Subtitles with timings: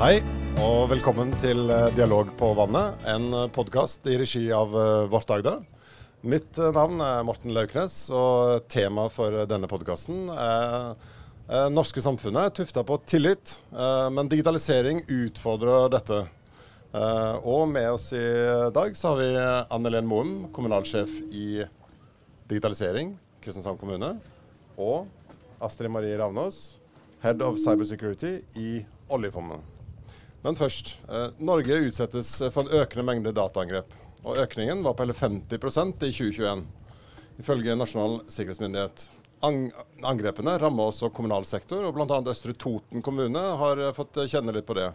[0.00, 0.22] Hei,
[0.64, 5.58] og velkommen til eh, Dialog på vannet, en podkast i regi av eh, Vårt Agder.
[6.24, 10.94] Mitt eh, navn er Morten Lauknes, og temaet for denne podkasten er
[11.68, 16.20] norske samfunnet tufta på tillit, men digitalisering utfordrer dette.
[17.42, 18.22] Og med oss i
[18.72, 19.26] dag så har vi
[19.76, 21.66] Anne Len Moen, kommunalsjef i
[22.48, 24.14] digitalisering, Kristiansand kommune.
[24.78, 25.10] Og
[25.60, 26.62] Astrid Marie Ravnås,
[27.26, 28.70] head of cybersecurity i
[29.10, 29.79] oljefondet.
[30.42, 30.98] Men først.
[31.08, 33.92] Eh, Norge utsettes for en økende mengde dataangrep.
[34.24, 36.62] Og økningen var på hele 50% i 2021,
[37.40, 39.06] ifølge Nasjonal sikkerhetsmyndighet.
[40.04, 42.20] Angrepene rammer også kommunal sektor, og bl.a.
[42.28, 44.90] Østre Toten kommune har eh, fått kjenne litt på det.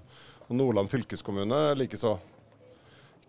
[0.46, 2.16] Og Nordland fylkeskommune likeså.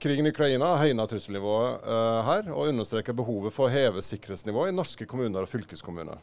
[0.00, 1.86] Krigen i Ukraina har høyna trusselnivået
[2.26, 6.20] her, og understreker behovet for å heve sikkerhetsnivået i norske kommuner og fylkeskommuner.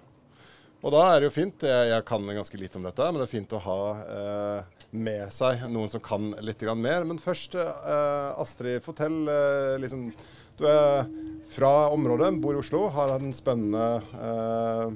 [0.83, 3.27] Og da er det jo fint, jeg, jeg, kan ganske lite om dette, men det
[3.29, 7.05] er fint å ha eh, med seg noen som kan litt mer.
[7.07, 10.09] Men først, eh, Astrid, fortell eh, liksom
[10.59, 11.07] Du er
[11.49, 14.91] fra området, bor i Oslo, har en spennende, eh,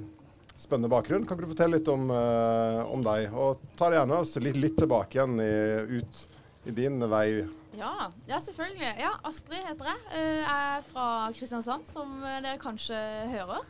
[0.60, 1.24] spennende bakgrunn.
[1.26, 3.32] Kan ikke du fortelle litt om, eh, om deg?
[3.32, 6.22] Og ta det gjerne oss litt, litt, tilbake igjen i, ut
[6.68, 7.48] i din vei.
[7.78, 8.92] Ja, ja, selvfølgelig.
[9.00, 10.04] Ja, Astrid heter jeg.
[10.12, 13.00] Eh, jeg er fra Kristiansand, som dere kanskje
[13.32, 13.64] hører.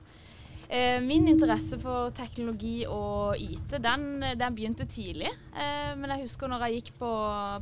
[0.68, 5.30] Eh, min interesse for teknologi og IT den, den begynte tidlig.
[5.56, 7.12] Eh, men jeg husker når jeg gikk på,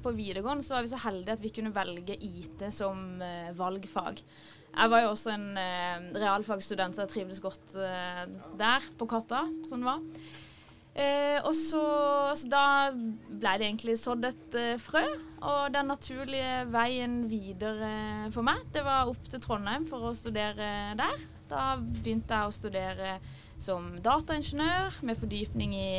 [0.02, 4.18] på, videregående, så var vi så heldige at vi kunne velge IT som eh, valgfag.
[4.76, 5.46] Jeg var jo også en
[6.18, 7.70] realfagsstudent, så jeg trivdes godt
[8.60, 10.02] der, på Katta, som det var.
[11.48, 11.84] Og så,
[12.36, 15.00] så, da ble det egentlig sådd et frø.
[15.48, 20.92] Og den naturlige veien videre for meg, det var opp til Trondheim for å studere
[21.00, 21.24] der.
[21.50, 23.12] Da begynte jeg å studere
[23.60, 25.90] som dataingeniør med fordypning i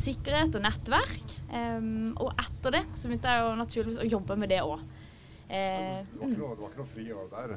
[0.00, 1.36] sikkerhet og nettverk.
[1.52, 4.82] Um, og etter det så begynte jeg jo naturligvis å jobbe med det òg.
[5.50, 7.56] Uh, det, var ikke noe friår der?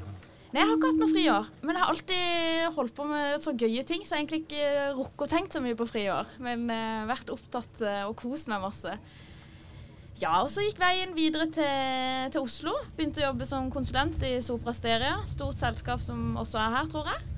[0.54, 1.52] Nei, jeg har ikke hatt noe friår.
[1.64, 5.26] Men jeg har alltid holdt på med så gøye ting, så jeg egentlig ikke rukket
[5.26, 6.36] å tenkt så mye på friår.
[6.46, 8.98] Men uh, vært opptatt uh, og kost meg masse.
[10.22, 12.76] Ja, og så gikk veien videre til, til, Oslo.
[12.98, 15.16] Begynte å jobbe som konsulent i Sopra Steria.
[15.30, 17.30] Stort selskap som også er her, tror jeg.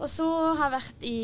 [0.00, 1.18] Og så har jeg vært i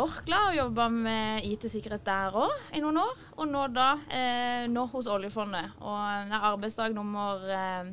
[0.00, 3.20] Orkla og jobba med IT-sikkerhet der òg i noen år.
[3.36, 5.76] Og nå da eh, nå hos oljefondet.
[5.84, 7.92] Og det er arbeidsdag nummer eh,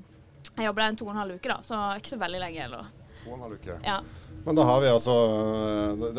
[0.55, 2.63] Jeg jobber der en to og en halv uke, da, så ikke så veldig lenge
[2.63, 2.87] heller.
[3.21, 3.77] To og en halv uke.
[3.85, 3.99] Ja.
[4.45, 5.15] Men da har vi altså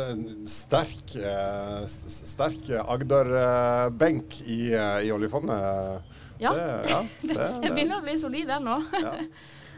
[0.07, 6.03] en sterk, eh, sterk Agder-benk i, eh, i, oljefondet.
[6.43, 6.53] Ja.
[6.55, 8.79] Det, ja, det, det begynner å bli solid, den nå.
[8.95, 9.17] ja.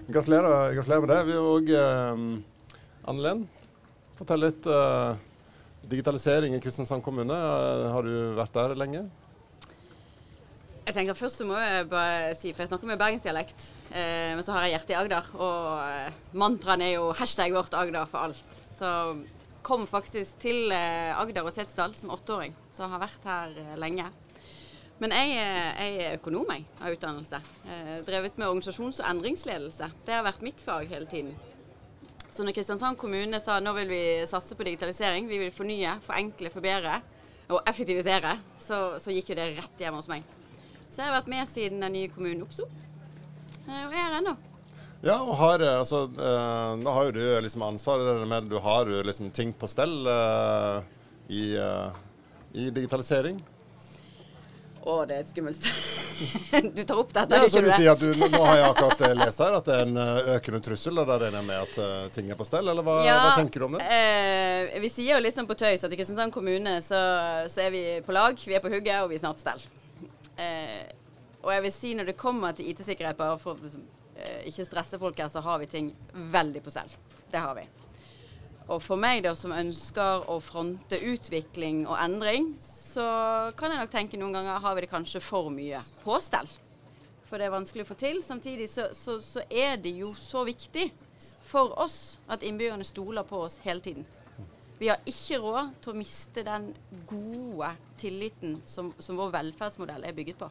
[0.08, 1.20] gratulerer, gratulerer, med det.
[1.30, 2.26] Vi òg eh,
[3.08, 3.46] Anne Len,
[4.20, 4.68] fortell litt.
[4.68, 5.30] eh,
[5.84, 7.36] digitalisering i Kristiansand kommune,
[7.92, 9.04] har du vært der lenge?
[10.84, 14.42] Jeg tenker Først så må jeg bare si, for jeg snakker med bergensdialekt, eh, men
[14.42, 15.30] så har jeg hjertet i Agder.
[15.38, 18.60] Og eh, mantraen er jo hashtag vårt Agder for alt.
[18.74, 18.90] Så
[19.64, 24.10] kom faktisk til eh, Agder og Setesdal som åtteåring, så har vært her eh, lenge.
[25.02, 27.40] Men jeg, eh, jeg, er økonom jeg, av utdannelse.
[27.66, 29.90] Eh, drevet med organisasjons- og endringsledelse.
[30.06, 31.34] Det har vært mitt fag hele tiden.
[32.34, 36.50] Så når Kristiansand kommune sa nå vil vi satse på digitalisering, vi vil fornye, forenkle,
[36.50, 36.98] forbedre
[37.48, 40.26] og effektivisere, så, så gikk jo det rett hjem hos meg.
[40.88, 42.66] Så jeg har vært med siden den nye kommunen oppsto.
[43.68, 44.34] Eh, og er her ennå.
[45.04, 48.88] Ja, og har, eh, altså, uh, Nå har jo du liksom ansvaret med du har
[49.04, 50.80] liksom ting på stell uh,
[51.28, 51.92] i, uh,
[52.52, 53.42] i, digitalisering.
[54.84, 55.62] Å, det er et skummelt
[56.76, 59.40] Du tar opp dette, ja, ikke du sier at du, Nå har jeg akkurat lest
[59.40, 60.00] her at det er en
[60.34, 63.14] økende trussel, og da regner jeg med at ting er på stell, eller hva, ja,
[63.20, 63.84] hva tenker du om det?
[63.84, 67.00] Eh, vi sier jo liksom på tøys at i Kristiansand kommune så,
[67.48, 69.64] så, er vi på lag, vi er på hugget, og vi er snart på stell.
[70.36, 70.84] Eh,
[71.44, 73.70] og jeg vil si når det kommer til IT-sikkerhet, bare for å
[74.16, 75.90] eh, ikke stresse folk her, så har vi ting
[76.32, 76.90] veldig på stell.
[77.30, 77.66] Det har vi.
[78.72, 83.04] Og for meg da, som ønsker å fronte utvikling og endring, så
[83.58, 86.48] kan jeg nok tenke noen ganger har vi det kanskje for mye på stell.
[87.28, 88.22] For det er vanskelig å få til.
[88.24, 90.88] Samtidig så, så, så er det jo så viktig
[91.44, 94.06] for oss at innbyggerne stoler på oss hele tiden.
[94.80, 96.70] Vi har ikke råd til å miste den
[97.08, 100.48] gode tilliten som, som vår velferdsmodell er bygget på.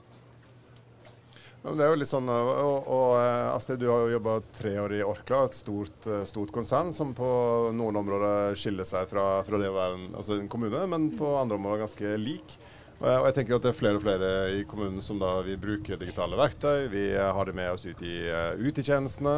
[1.64, 4.98] Det er jo litt sånn, og, og eh, Astrid, Du har jo jobba tre år
[4.98, 7.30] i Orkla, et stort, eh, stort, konsern som på
[7.72, 11.32] noen områder skiller seg fra, fra det å være en, altså en, kommune, men på
[11.40, 12.58] andre områder ganske lik.
[13.00, 16.00] Og jeg tenker at det er flere og flere i kommunen som da vi bruker
[16.00, 16.86] digitale verktøy.
[16.92, 18.16] Vi har det med oss ut i,
[18.64, 19.34] utetjenestene,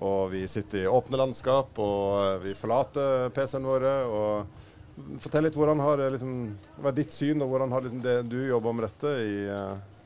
[0.00, 3.94] og vi sitter i åpne landskap, og eh, vi forlater PC-ene våre.
[4.08, 6.34] og Fortell litt hvordan har liksom,
[6.80, 9.99] hva er ditt syn, og hvordan har liksom det du jobber med dette i, eh,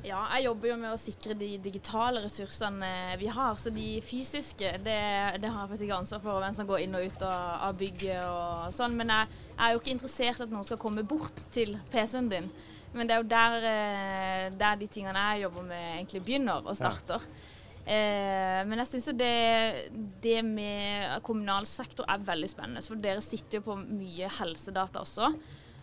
[0.00, 2.88] Ja, jeg jobber jo med å sikre de digitale ressursene
[3.20, 3.58] vi har.
[3.60, 4.96] Så de fysiske, det,
[5.42, 7.76] det har jeg faktisk ikke ansvar for hvem som går inn og ut av, av
[7.80, 8.96] bygget og sånn.
[8.96, 12.32] Men jeg, jeg, er jo ikke interessert i at noen skal komme bort til PC-en
[12.32, 12.48] din.
[12.94, 16.80] Men det er jo der, eh, der, de tingene jeg jobber med, egentlig begynner og
[16.80, 17.28] starter.
[17.28, 17.46] Ja.
[17.90, 19.90] Eh, men jeg syns jo det,
[20.24, 22.82] det, med kommunal sektor er veldig spennende.
[22.84, 25.34] For dere sitter jo på mye helsedata også.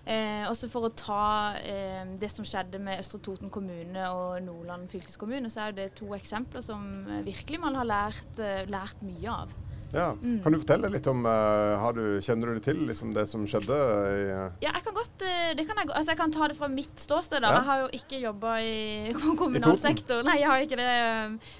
[0.08, 4.88] Eh, også for å ta eh, det som skjedde med Østre Toten kommune og Nordland
[4.92, 9.34] fylkeskommune, så er det to eksempler som eh, virkelig man har lært, eh, lært mye
[9.34, 9.52] av.
[9.92, 10.10] Ja.
[10.20, 10.40] Mm.
[10.44, 13.72] Kan du fortelle litt om uh, du, Kjenner du til liksom, det som skjedde?
[13.72, 14.26] I.
[14.66, 17.42] Ja, jeg kan godt det kan jeg, altså jeg kan ta det fra mitt ståsted.
[17.42, 17.54] Ja.
[17.56, 20.22] Jeg har jo ikke jobba i kommunal sektor.
[20.28, 20.92] Nei, jeg har ikke det.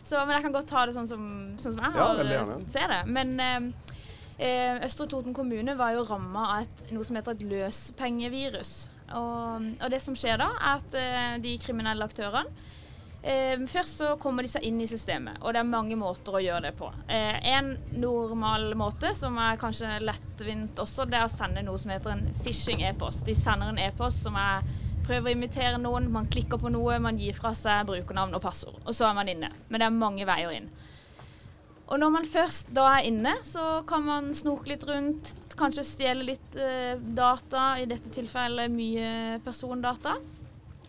[0.04, 1.24] Så, men jeg kan godt ta det sånn som,
[1.60, 3.02] sånn som jeg har ja, ser det.
[3.08, 3.96] Men Eh,
[4.38, 8.74] Østre Toten kommune var jo ramma av et, noe som heter et løspengevirus.
[9.18, 12.52] Og, og, det som skjer da, er at eh, de kriminelle aktørene
[13.24, 16.42] eh, Først så kommer de seg inn i systemet, og det er mange måter å
[16.44, 16.90] gjøre det på.
[17.08, 21.96] Eh, en normal måte, som er kanskje lettvint også, det er å sende noe som
[21.96, 23.24] heter en phishing e-post.
[23.28, 24.68] De sender en e-post som er
[25.08, 28.82] prøver å imitere noen, man klikker på noe, man gir fra seg brukernavn og passord,
[28.84, 29.54] og så er man inne.
[29.70, 30.68] Men det er mange veier inn.
[31.88, 36.26] Og når man først da er inne, så kan man snoke litt rundt, kanskje stjele
[36.34, 40.18] litt eh, data, i dette tilfellet mye persondata.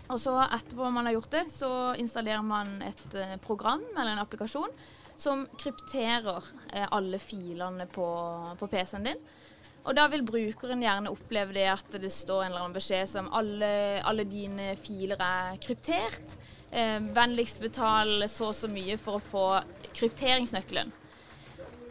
[0.08, 4.24] Og så etterpå man har gjort det, så installerer man et eh, program eller en
[4.24, 4.72] applikasjon
[5.18, 8.08] som krypterer eh, alle filene på,
[8.58, 9.22] på PC-en din.
[9.88, 13.30] Og da vil brukeren gjerne oppleve det at det står en eller annen beskjed som
[13.34, 13.70] alle,
[14.04, 16.36] alle dine filer er kryptert.
[16.70, 19.44] Eh, vennligst betal så og så mye for å få
[19.96, 20.92] krypteringsnøkkelen.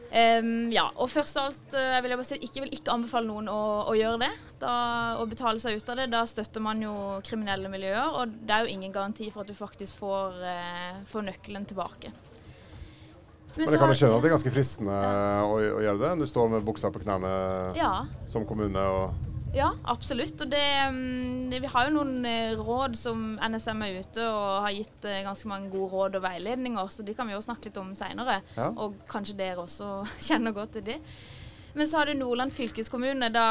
[0.08, 3.28] Um, ja, og først og alt jeg vil jeg bare si ikke vil ikke anbefale
[3.28, 3.60] noen å,
[3.92, 4.30] å gjøre det.
[4.62, 4.72] Da,
[5.20, 6.08] å betale seg ut av det.
[6.14, 6.94] Da støtter man jo
[7.28, 11.28] kriminelle miljøer, og det er jo ingen garanti for at du faktisk får, uh, får
[11.28, 12.14] nøkkelen tilbake.
[13.58, 15.44] Men, Men jeg kan jo skjønne at det er ganske fristende ja.
[15.44, 16.12] å, å, gjøre det.
[16.22, 17.32] Du står med buksa på knærne
[17.76, 17.92] ja.
[18.30, 20.40] som kommune og ja, absolutt.
[20.44, 24.76] Og det, mm, vi har jo noen eh, råd som NSM er ute og har
[24.76, 27.82] gitt eh, ganske mange gode råd og veiledninger, så de kan vi jo snakke litt
[27.82, 28.42] om seinere.
[28.58, 28.72] Ja.
[28.76, 30.98] Og kanskje dere også kjenner godt til de.
[31.78, 33.30] Men så har du Nordland fylkeskommune.
[33.34, 33.48] da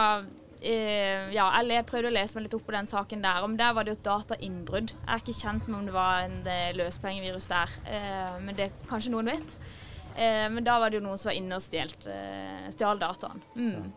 [0.60, 3.44] eh, ja, jeg prøvde å lese meg litt opp på den saken der.
[3.46, 4.94] Om der var det jo et datainnbrudd.
[4.96, 6.40] Jeg er ikke kjent med om det var en
[6.76, 7.76] løspengevirus der,
[8.43, 9.54] men det kanskje noen vet.
[10.16, 13.44] Men da var det jo noen som var inne og stjal dataen.
[13.54, 13.93] Mm.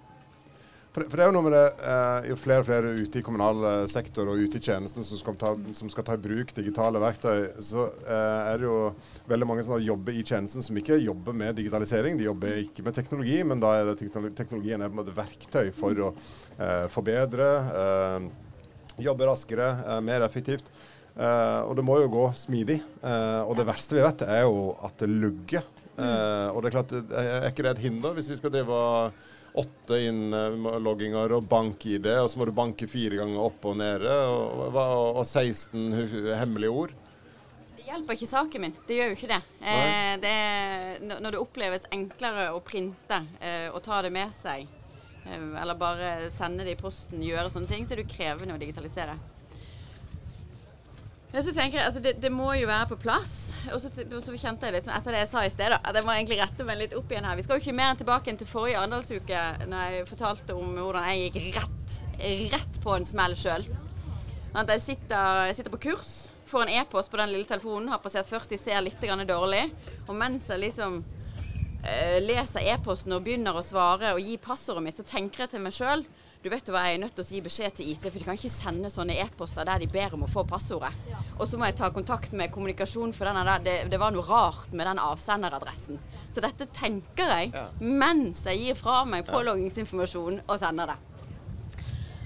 [0.90, 3.26] For, for, det er jo noe med det, eh, jo flere og flere ute i
[3.26, 6.50] kommunal eh, sektor og ute i tjenesten som skal, ta, som skal ta i bruk
[6.58, 8.80] digitale verktøy, så eh, er det jo
[9.30, 12.18] veldig mange som jobber i tjenesten som ikke jobber med digitalisering.
[12.18, 14.10] De jobber ikke med teknologi, men da er det
[14.40, 16.12] teknologien er på en måte verktøy for å
[16.58, 17.50] eh, forbedre,
[17.84, 18.30] eh,
[19.06, 20.74] jobbe raskere, eh, mer effektivt.
[21.20, 22.78] og det må jo gå smidig.
[23.04, 25.64] og det verste vi vet, er jo at det lugger.
[25.98, 29.12] og det er klart, er ikke det et hinder hvis vi skal drive og
[29.58, 34.66] åtte innlogginger og bank-ID, og så må du banke fire ganger opp og nede, og,
[34.70, 36.96] og, og 16 hemmelige ord.
[37.78, 38.76] Det hjelper ikke saken min.
[38.88, 39.42] Det gjør jo ikke det.
[39.66, 40.36] Eh, det
[41.10, 44.68] når det oppleves enklere å printe eh, og ta det med seg,
[45.26, 48.62] eh, eller bare sende det i posten, gjøre sånne ting, så er det krevende å
[48.62, 49.18] digitalisere.
[51.30, 53.34] Ja, så tenker jeg, altså det, det, må jo være på plass.
[53.76, 53.92] Og så,
[54.34, 56.80] kjente jeg liksom etter det jeg sa i sted, at jeg må egentlig rette meg
[56.80, 57.38] litt opp igjen her.
[57.38, 61.06] Vi skal jo ikke mer enn tilbake til forrige Arendalsuke, når jeg fortalte om hvordan
[61.12, 62.00] jeg gikk rett,
[62.56, 63.68] rett på en smell sjøl.
[64.58, 66.16] Jeg sitter, jeg sitter på kurs,
[66.50, 69.68] får en e-post på den lille telefonen, har passert 40, ser litt dårlig.
[70.08, 74.98] Og mens jeg liksom uh, leser e-posten og begynner å svare og gi passordet mitt,
[74.98, 76.08] så tenker jeg til meg sjøl
[76.40, 78.38] du vet hva, jeg er nødt til å gi beskjed til IT, for de kan
[78.38, 80.96] ikke sende sånne e-poster der de ber om å få passordet.
[81.10, 81.20] Ja.
[81.36, 84.72] Og så må jeg ta kontakt med kommunikasjon, for der, det, det, var noe rart
[84.72, 86.00] med den avsenderadressen.
[86.32, 87.66] Så dette tenker jeg ja.
[87.84, 90.98] mens jeg gir fra meg påloggingsinformasjonen og sender det.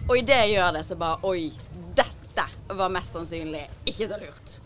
[0.04, 1.50] Og idet jeg gjør det, så bare Oi,
[1.98, 4.58] dette var mest sannsynlig ikke så lurt.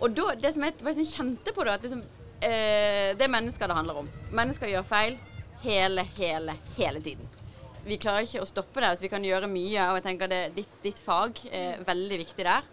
[0.00, 2.04] Og da, det som jeg, jeg kjente på da, at liksom,
[2.44, 4.14] eh, det er mennesker det handler om.
[4.36, 5.20] Mennesker gjør feil
[5.64, 7.39] hele, hele, hele tiden
[7.84, 8.92] vi klarer ikke å stoppe det.
[8.96, 9.88] Så vi kan gjøre mye.
[9.90, 12.68] Og jeg tenker det, ditt, ditt fag er veldig viktig der.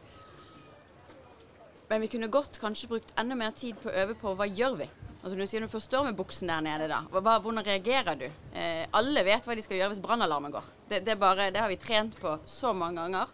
[1.87, 4.81] Men vi kunne godt kanskje brukt enda mer tid på å øve på hva gjør
[4.81, 4.89] vi.
[5.17, 7.01] Altså Du sier du forstår med buksen der nede, da.
[7.11, 8.27] Hva, hvordan reagerer du?
[8.55, 10.67] Eh, alle vet hva de skal gjøre hvis brannalarmen går.
[10.89, 13.31] Det, det, bare, det, har vi trent på så mange ganger.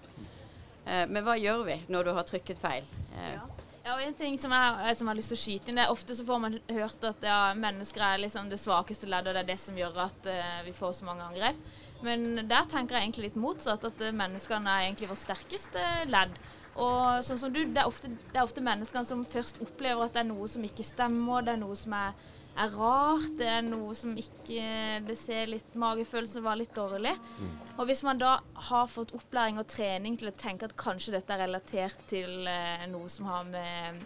[0.86, 2.88] Eh, men hva gjør vi når du har trykket feil?
[3.18, 3.52] Eh, ja.
[3.84, 5.84] Ja, og en ting som jeg, som jeg, har lyst til å skyte inn, det
[5.84, 9.36] er Ofte så får man hørt at ja, mennesker er liksom det svakeste leddet, og
[9.36, 11.60] det er det som gjør at uh, vi får så mange angrep.
[12.04, 16.40] Men der tenker jeg egentlig litt motsatt, at uh, menneskene er egentlig vårt sterkeste ledd.
[16.80, 20.16] Og sånn som du, det er, ofte, det er ofte menneskene som først opplever at
[20.16, 22.16] det er noe som ikke stemmer, det er noe som er,
[22.60, 27.13] er rart, det er noe som ikke Det ser litt Magefølelsen var litt dårlig.
[27.39, 27.51] Mm.
[27.79, 28.36] Og hvis man da
[28.69, 32.86] har fått opplæring og trening til å tenke at kanskje dette er relatert til eh,
[32.91, 34.03] noe som har med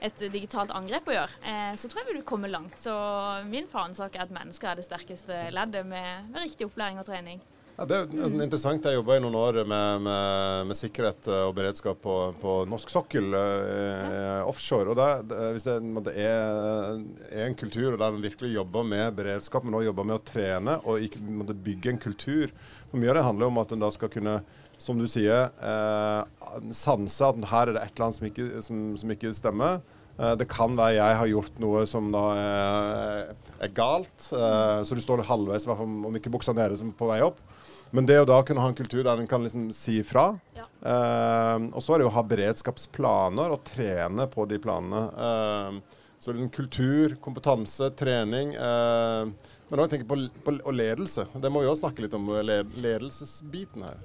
[0.00, 2.78] et digitalt angrep å gjøre, eh, så tror jeg vi vil komme langt.
[2.80, 2.94] Så
[3.50, 7.44] min fanesak er at mennesker er det sterkeste leddet med, med riktig opplæring og trening.
[7.80, 8.84] Ja, det er nesten interessant.
[8.84, 13.30] Jeg jobba i noen år med, med, med, sikkerhet og beredskap på, på norsk sokkel,
[13.32, 14.92] eh, offshore.
[14.92, 15.78] og der, det, Hvis det,
[16.10, 16.98] det er,
[17.30, 20.74] er, en kultur der en virkelig jobber med beredskap, men også jobber med å trene
[20.84, 22.52] og ikke, måtte bygge en kultur
[22.90, 24.34] for Mye av det handler om at en da skal kunne,
[24.76, 28.82] som du sier, eh, sanse at her er det et eller annet som ikke, som,
[29.00, 29.80] som ikke stemmer.
[30.20, 34.92] Eh, det kan være jeg har gjort noe som da er, er galt, eh, så
[34.92, 37.40] du står halvveis, om ikke buksa nede, som på vei opp.
[37.90, 40.32] Men det å da kunne ha en kultur der en kan liksom si ifra.
[40.56, 40.66] Ja.
[40.80, 45.06] Eh, og så er det jo å ha beredskapsplaner og trene på de planene.
[45.26, 48.54] Eh, så liksom kultur, kompetanse, trening.
[48.54, 51.26] Eh, men òg tenke på, på og ledelse.
[51.34, 54.00] Det må vi òg snakke litt om, led, ledelsesbiten her.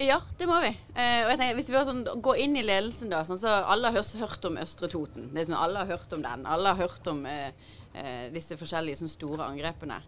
[0.00, 0.70] Ja, det må vi.
[0.96, 3.90] Eh, og jeg tenker, hvis vi sånn, går inn i ledelsen, da sånn, så Alle
[3.90, 5.28] har hørt, hørt om Østre Toten.
[5.34, 6.46] Det er sånn, alle har hørt om den.
[6.48, 7.52] Alle har hørt om eh,
[7.92, 10.00] eh disse forskjellige sånn, store angrepene.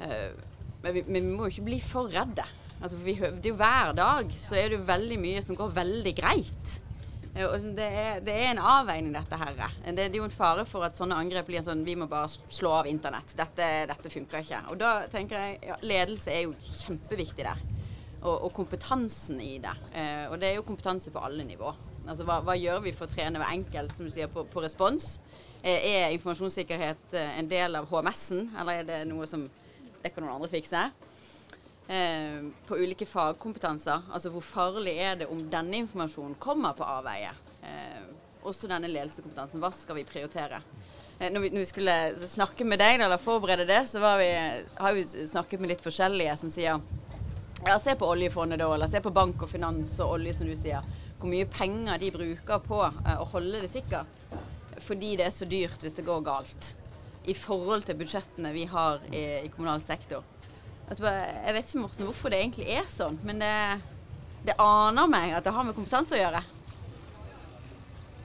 [0.00, 0.30] Eh,
[0.82, 2.46] men vi, men vi, må jo ikke bli for redde.
[2.82, 5.76] Altså, for vi, er jo Hver dag så er det jo veldig mye som går
[5.76, 6.78] veldig greit.
[7.34, 9.54] Eh, og det er, det er en avveining, dette her.
[9.86, 12.30] Det, det, er jo en fare for at sånne angrep blir sånn Vi må bare
[12.32, 13.36] slå av internett.
[13.38, 14.64] Dette, dette funker ikke.
[14.72, 17.62] Og da tenker jeg ja, ledelse er jo kjempeviktig der.
[18.22, 19.74] Og, og kompetansen i det.
[19.94, 21.72] Eh, og det er jo kompetanse på alle nivå.
[22.02, 24.62] Altså hva, hva, gjør vi for å trene hver enkelt som du sier, på, på
[24.64, 25.16] respons?
[25.62, 29.46] Eh, er informasjonssikkerhet eh, en del av HMS-en, eller er det noe som
[30.02, 30.84] det kan noen andre fikse.
[31.88, 34.08] Eh, på ulike fagkompetanser.
[34.12, 37.32] Altså hvor farlig er det om denne informasjonen kommer på avveie?
[37.62, 38.02] Eh,
[38.42, 39.62] også denne ledelseskompetansen.
[39.62, 40.62] Hva skal vi prioritere?
[41.18, 41.96] Eh, når, vi, når, vi, skulle
[42.28, 44.30] snakke med deg eller forberede det, så vi,
[44.74, 46.82] har vi snakket med litt forskjellige som sier
[47.62, 50.56] ja, se på oljefondet da, eller se på bank og finans og olje, som du
[50.58, 50.86] sier.
[51.20, 54.26] Hvor mye penger de bruker på eh, å holde det sikkert.
[54.82, 56.72] Fordi det er så dyrt hvis det går galt
[57.30, 60.24] i forhold til budsjettene vi har i, i kommunal sektor.
[60.88, 63.52] Altså, jeg vet ikke Morten, hvorfor det egentlig er sånn, men det,
[64.48, 66.42] det aner meg at det har med kompetanse å gjøre.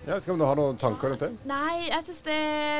[0.07, 1.29] Jeg vet ikke om du har noen tanker rundt det?
[1.49, 2.35] Nei, jeg syns det,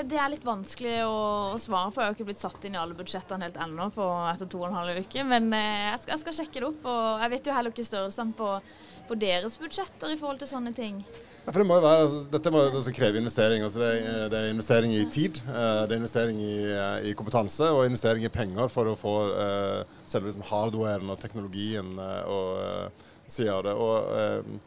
[0.08, 1.16] det, er litt vanskelig å,
[1.52, 2.00] å, svare for.
[2.00, 4.78] Jeg har ikke blitt satt inn i alle budsjettene helt ennå etter to og en
[4.80, 5.26] halv uke.
[5.28, 6.88] Men eh, jeg skal, jeg, skal, sjekke det opp.
[6.88, 8.54] Og jeg vet jo heller ikke størrelsen på,
[9.10, 11.02] på deres budsjetter i forhold til sånne ting.
[11.48, 13.62] Ja, for det må jo være, altså, dette må jo kreve investering.
[13.64, 17.14] Altså det, er, det, er, investering i tid, eh, det er investering i, eh, i,
[17.16, 22.28] kompetanse og investering i penger for å få uh, selve liksom hardwaren og teknologien uh,
[22.28, 23.78] og uh, sida av det.
[23.80, 24.60] Og,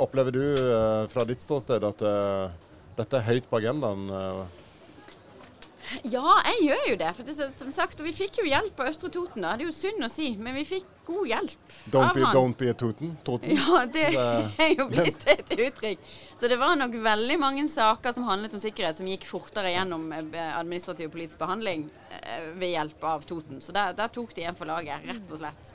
[0.00, 0.42] opplever du
[1.10, 2.02] fra ditt ståsted at
[2.94, 4.04] dette er høyt på agendaen?
[6.08, 7.10] Ja, jeg gjør jo det.
[7.16, 9.44] For det, som sagt, og Vi fikk jo hjelp av Østre Toten.
[9.44, 9.54] da.
[9.56, 11.72] Det er jo synd å si, men vi fikk god hjelp.
[11.92, 13.16] Don't, be, don't be, a Toten?
[13.24, 13.54] Toten.
[13.56, 14.04] Ja, det,
[14.64, 16.12] er jo blitt et uttrykk.
[16.40, 20.08] Så det var nok veldig mange saker som handlet om sikkerhet, som gikk fortere gjennom
[20.16, 21.88] eh, administrativ og politisk behandling
[22.20, 23.62] eh, ved hjelp av Toten.
[23.62, 25.74] Så der, der tok de en for laget, rett og slett.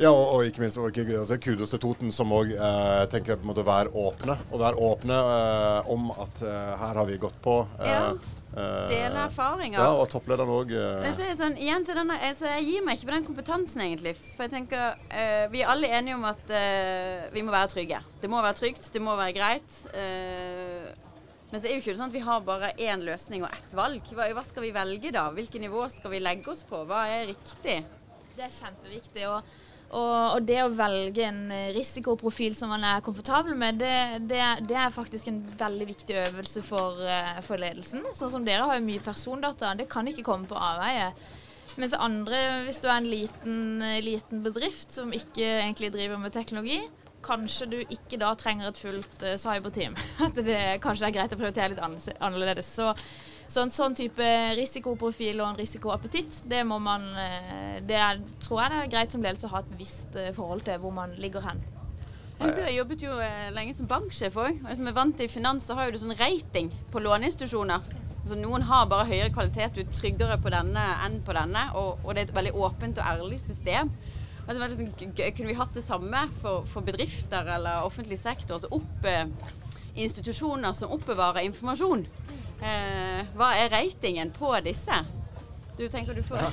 [0.00, 3.42] Ja, og, og, ikke minst og altså, kudos til Toten, som òg eh, tenker at
[3.44, 4.36] måtte være åpne.
[4.48, 7.56] Og være åpne eh, om at eh, her har vi gått på.
[7.82, 8.06] Eh, ja.
[8.50, 9.76] Eh, Dele erfaringer.
[9.76, 10.72] Ja, og topplederen òg.
[10.72, 11.02] Eh.
[11.04, 13.84] Men så er sånn, igjen så denne, altså, Jeg gir meg ikke på den kompetansen,
[13.90, 14.16] egentlig.
[14.38, 14.96] For jeg tenker
[15.52, 16.56] Vi er alle enige om at
[17.36, 18.00] vi må være trygge.
[18.24, 19.80] Det må være trygt, det må være greit.
[21.52, 23.76] men så er jo ikke det sånn at vi har bare én løsning og ett
[23.76, 24.14] valg.
[24.16, 25.28] Hva, hva skal vi velge da?
[25.34, 26.86] Hvilket nivå skal vi legge oss på?
[26.88, 27.82] Hva er riktig?
[28.38, 29.28] Det er kjempeviktig.
[29.28, 34.22] og og, og, det å velge en eh, risikoprofil som man er komfortabel med, det,
[34.30, 38.04] det, det er faktisk en veldig viktig øvelse for, eh, for, ledelsen.
[38.14, 41.10] Sånn som dere har jo mye persondata, det kan ikke komme på avveie.
[41.80, 46.36] Mens andre, hvis du er en liten, eh, liten bedrift som ikke egentlig driver med
[46.38, 46.78] teknologi,
[47.26, 49.98] kanskje du ikke da trenger et fullt cyberteam.
[50.28, 52.70] At det kanskje er greit å prioritere litt annerledes.
[52.78, 52.94] Så
[53.50, 58.60] så en sånn type risikoprofil og en risikoappetitt, det må man eh, Det er, tror
[58.62, 61.16] jeg det er greit som ledelse å ha et bevisst eh, forhold til hvor man
[61.18, 61.62] ligger hen.
[62.40, 64.62] Jeg jobbet jo eh, lenge som banksjef òg.
[64.78, 67.90] Som er vant til finans, så har jo du sånn rating på låneinstitusjoner.
[68.20, 71.66] Altså, noen har bare høyere kvalitet, du er tryggere på denne enn på denne.
[71.80, 73.90] Og, og det er et veldig åpent og ærlig system.
[74.46, 78.56] Altså, liksom, kunne vi hatt det samme for, for bedrifter eller offentlig sektor?
[78.56, 79.26] Altså opp eh,
[80.00, 82.06] institusjoner som oppbevarer informasjon.
[82.60, 85.04] Eh, hva er ratingen på disse?
[85.78, 86.50] Du tenker du får ja.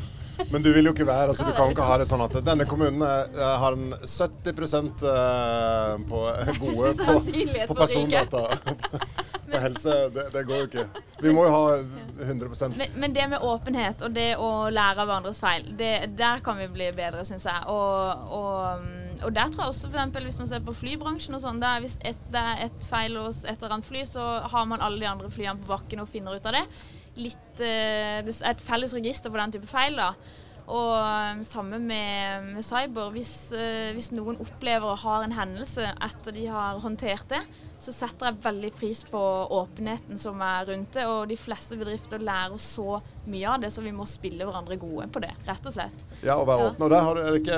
[0.52, 2.36] Men du vil jo ikke være altså, Du kan jo ikke ha det sånn at
[2.46, 6.22] denne kommunen eh, har en 70 eh, på
[6.62, 7.18] gode på,
[7.72, 8.46] på persondata.
[9.48, 9.94] På helse.
[10.12, 10.84] Det, det går jo ikke.
[11.24, 11.78] Vi må jo ha
[12.20, 16.44] 100 Men, men det med åpenhet og det å lære av hverandres feil, det, der
[16.44, 17.62] kan vi bli bedre, syns jeg.
[17.72, 21.44] Og, og, mm, og der tror jeg også, eksempel, hvis man ser på flybransjen og
[21.44, 24.84] sånn, hvis et, det er et feil hos et eller annet fly, så har man
[24.84, 26.66] alle de andre flyene på bakken og finner ut av det.
[27.18, 29.98] Litt, eh, det er et felles register for den type feil.
[29.98, 30.12] da.
[30.68, 33.12] Og um, samme med, med cyber.
[33.16, 37.40] Hvis, eh, hvis noen opplever og har en hendelse etter de har håndtert det,
[37.80, 39.22] så setter jeg veldig pris på
[39.62, 41.08] åpenheten som er rundt det.
[41.08, 45.08] Og de fleste bedrifter lærer så mye av det, så vi må spille hverandre gode
[45.14, 46.04] på det, rett og slett.
[46.24, 46.84] Ja, og være åpen.
[46.88, 47.58] Og der har du ikke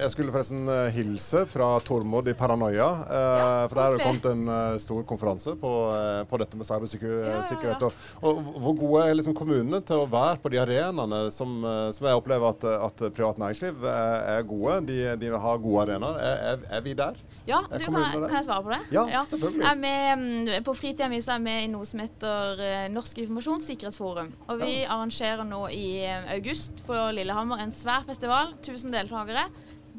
[0.00, 2.88] Jeg skulle forresten eh, hilse fra Tormod i Paranoia.
[3.06, 6.56] eh, Ja, for der har det kommet en eh, stor konferanse på, eh, på dette
[6.58, 7.52] med cybersikkerhet.
[7.62, 7.90] Ja, ja.
[8.22, 11.90] Og, og hvor gode er liksom kommunene til å være på de arenaene som, eh,
[11.96, 14.80] som jeg opplever at, at privat næringsliv er gode?
[14.88, 16.18] De, de har gode arenaer.
[16.18, 17.14] Er, er, er vi der?
[17.48, 18.80] Ja, du, kan, kan jeg svare på det?
[18.92, 19.64] Ja, selvfølgelig.
[19.64, 24.34] Er med, mm, på fritida mi er med i noe som heter eh, Norsk informasjonssikkerhetsforum.
[24.48, 28.52] Og vi arrangerer nå i eh, august på Lillehammer en svær festival.
[28.60, 29.46] 1000 deltakere.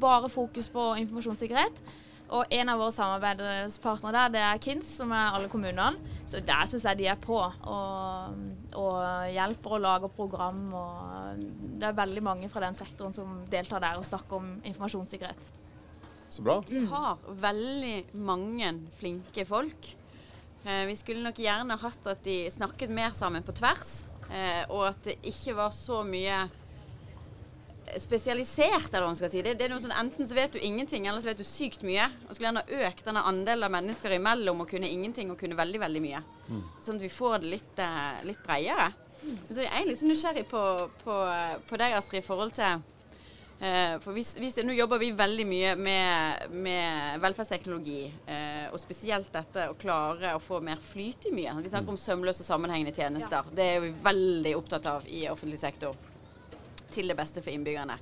[0.00, 1.82] Bare fokus på informasjonssikkerhet.
[2.30, 5.98] Og en av våre samarbeidspartnere der, det er KINS, som er alle kommunene.
[6.30, 8.36] Så der syns jeg de er på og,
[8.78, 9.00] og
[9.34, 10.60] hjelper og lager program.
[10.70, 11.42] Og
[11.82, 15.50] det er veldig mange fra den sektoren som deltar der og snakker om informasjonssikkerhet.
[16.30, 16.60] Så bra.
[16.68, 18.70] Vi har veldig mange
[19.00, 19.96] flinke folk.
[20.64, 24.90] Eh, vi skulle nok gjerne hatt at de snakket mer sammen på tvers, eh, og
[24.92, 26.44] at det ikke var så mye
[27.98, 29.42] spesialisert, eller hva man skal si.
[29.42, 31.82] Det, det er noe sånn, Enten så vet du ingenting, eller så vet du sykt
[31.82, 32.06] mye.
[32.28, 35.80] Og skulle gjerne økt denne andelen av mennesker imellom og kunne ingenting og kunne veldig,
[35.82, 36.22] veldig mye.
[36.84, 38.92] Sånn at vi får det litt, eh, litt bredere.
[39.50, 40.62] Så er litt sånn nysgjerrig på,
[41.02, 41.16] på,
[41.66, 42.86] på deg, Astrid, i forhold til
[44.00, 49.66] for hvis, hvis, Nå jobber vi veldig mye med, med velferdsteknologi, eh, og spesielt dette
[49.68, 51.58] å klare å få mer flyt i mye.
[51.60, 53.50] Vi snakker om sømløse og sammenhengende tjenester.
[53.52, 55.98] Det er vi veldig opptatt av i offentlig sektor.
[56.90, 57.98] Til det beste for innbyggerne.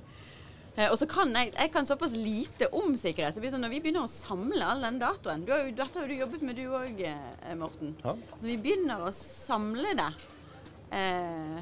[0.77, 3.35] Eh, og så kan jeg, jeg kan såpass lite om sikkerhet.
[3.35, 6.13] Så sånn, når vi begynner å samle all den datoen du har Dette har jo
[6.13, 7.03] du jobbet med du òg,
[7.59, 7.97] Morten.
[8.05, 8.15] Ja.
[8.37, 10.11] Så vi begynner å samle det.
[10.95, 11.59] Eh,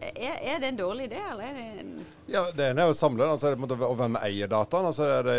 [0.00, 1.92] er, er det en dårlig idé, eller er det en
[2.28, 4.86] Ja, Det ene er å samle, altså, og hvem eier dataen.
[4.90, 5.36] Altså, er det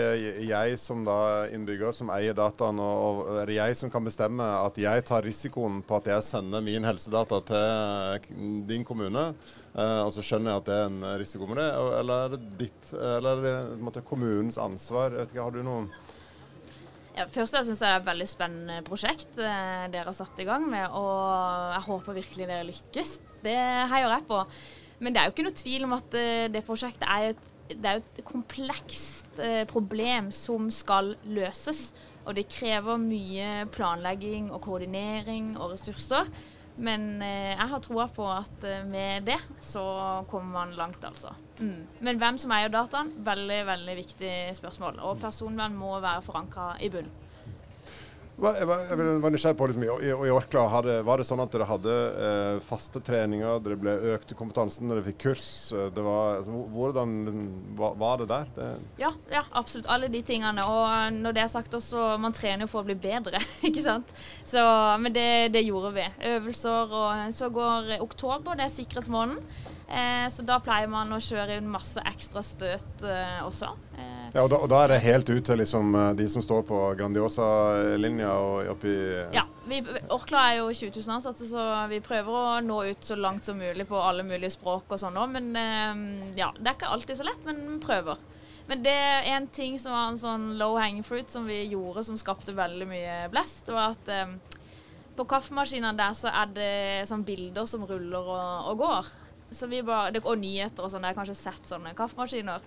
[0.50, 4.44] jeg som da innbygger som eier dataen, og, og er det jeg som kan bestemme
[4.44, 8.28] at jeg tar risikoen på at jeg sender min helsedata til
[8.68, 9.30] din kommune,
[9.76, 11.70] eh, og så skjønner jeg at det er en risiko med det,
[12.02, 15.14] eller er det ditt, eller er det på en måte, kommunens ansvar?
[15.14, 15.92] Jeg vet ikke, har du noen
[17.16, 20.48] Ja, først jeg synes det er et veldig spennende prosjekt eh, dere har satt i
[20.48, 23.20] gang med, og jeg håper virkelig dere lykkes.
[23.44, 23.56] Det
[23.92, 24.44] heier jeg på.
[25.00, 28.00] Men det er jo ikke noe tvil om at eh, det prosjektet er et, er
[28.02, 31.90] et komplekst eh, problem som skal løses.
[32.28, 36.28] Og det krever mye planlegging og koordinering og ressurser.
[36.80, 39.86] Men eh, jeg har troa på at med det så
[40.32, 41.32] kommer man langt, altså.
[41.60, 41.88] Mm.
[42.04, 45.00] Men hvem som eier dataen, veldig veldig viktig spørsmål.
[45.08, 47.10] Og personvern må være forankra i bunn.
[48.40, 48.84] Jeg var,
[49.20, 51.96] var nysgjerrig på liksom, i, i Orkla, hadde, Var det sånn at dere hadde
[52.28, 55.48] eh, faste treninger, dere ble økt i kompetansen, dere fikk kurs?
[55.76, 57.50] eh, Det var, altså, hvordan liksom,
[57.80, 58.54] var, var det der?
[58.56, 58.70] Det,
[59.02, 59.90] Ja, ja, absolutt.
[59.92, 60.64] Alle de tingene.
[60.64, 64.14] Og når det er sagt også, man trener jo for å bli bedre, ikke sant.
[64.48, 64.64] Så,
[65.04, 66.08] men det, det gjorde vi.
[66.36, 66.96] Øvelser.
[67.02, 69.44] Og så går oktober, det er sikkerhetsmåneden.
[69.90, 73.72] Eh, så da pleier man å kjøre inn masse ekstra støt eh, også.
[73.98, 76.44] Eh, ja, og da, og da er det helt ut til liksom, eh, de som
[76.46, 78.96] står på Grandiosa-linja og oppi
[79.36, 79.82] ja, vi,
[80.14, 83.60] Orkla er jo 20 000 ansatte, så vi prøver å nå ut så langt som
[83.60, 85.34] mulig på alle mulige språk og sånn òg.
[85.38, 86.04] Men eh,
[86.40, 88.22] ja, det er ikke alltid så lett, men vi prøver.
[88.70, 92.04] Men det er en ting som var en sånn low hanging fruit som vi gjorde
[92.06, 94.36] som skapte veldig mye blest, det var at eh,
[95.18, 96.74] på kaffemaskinene der så er det
[97.10, 99.10] sånn bilder som ruller og, og går.
[99.52, 101.04] Så vi bare, det, og nyheter og sånn.
[101.04, 102.64] Jeg har kanskje sett sånne kaffemaskiner.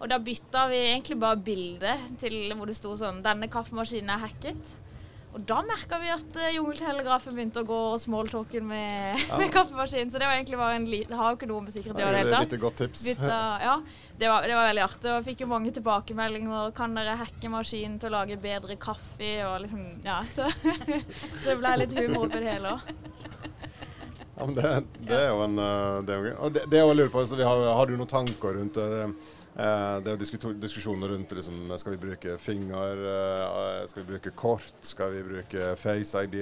[0.00, 4.24] Og da bytta vi egentlig bare bilde til hvor det sto sånn 'Denne kaffemaskinen er
[4.24, 4.78] hacket'.
[5.30, 10.10] Og da merka vi at uh, jungeltelegrafen begynte å gå og smalltalken med, med kaffemaskinen.
[10.10, 12.10] Så det var egentlig bare en liten har jo ikke noe med sikkerhet å gjøre
[12.10, 12.56] i det hele tatt.
[12.64, 13.04] godt tips.
[13.06, 13.76] Bytta, ja,
[14.18, 15.12] det var, det var veldig artig.
[15.12, 16.74] Og fikk jo mange tilbakemeldinger.
[16.74, 19.32] Kan dere hacke maskinen til å lage bedre kaffe?
[19.46, 20.50] Og liksom, ja, så
[21.46, 22.92] det ble litt humor oppi det hele òg.
[24.40, 24.68] Ja, men det,
[25.04, 26.36] det er jo en eh, det er jo.
[26.40, 29.04] Og det, det jeg lurer på, så vi har, har du noen tanker rundt det?
[29.60, 34.32] Eh, det er jo diskusjoner rundt liksom, skal vi bruke finger, eh, skal vi bruke
[34.32, 36.38] kort, skal vi bruke face ID.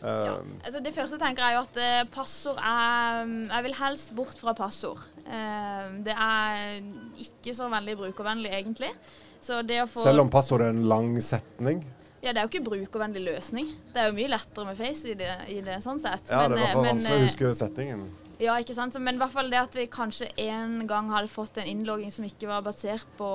[0.00, 0.34] Ja.
[0.64, 4.54] Altså det første tenker jeg jo at eh, passord er Jeg vil helst bort fra
[4.56, 5.02] passord.
[5.24, 6.80] Det er
[7.20, 8.92] ikke så veldig brukervennlig, egentlig.
[9.40, 11.84] Få, Selv om passord er en lang setning?
[12.20, 13.70] Ja, det er jo ikke brukervennlig løsning.
[13.94, 16.28] Det er jo mye lettere med Face i det, i det sånn sett.
[16.28, 18.02] Ja, men, det var for vanskelig å huske setningen.
[18.40, 18.96] Ja, ikke sant.
[19.02, 22.24] Men i hvert fall det at vi kanskje en gang hadde fått en innlogging som
[22.24, 23.30] ikke var basert på,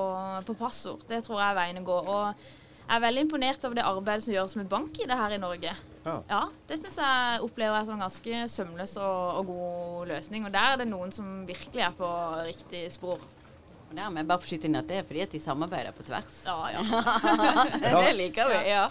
[0.48, 2.00] på passord, det tror jeg er veien å gå.
[2.06, 2.48] Og
[2.86, 5.42] jeg er veldig imponert over det arbeidet som gjøres med bank i det her i
[5.42, 5.72] Norge.
[6.06, 10.46] Ja, ja Det syns jeg opplever jeg som en ganske sømløs og, og god løsning.
[10.46, 12.12] Og der er det noen som virkelig er på
[12.46, 13.22] riktig spor.
[14.04, 16.06] Og men bare for å skyte inn at det er fordi at de samarbeider på
[16.08, 16.40] tvers.
[16.46, 17.66] Ja, ja.
[17.82, 18.62] det liker vi.
[18.70, 18.86] Ja.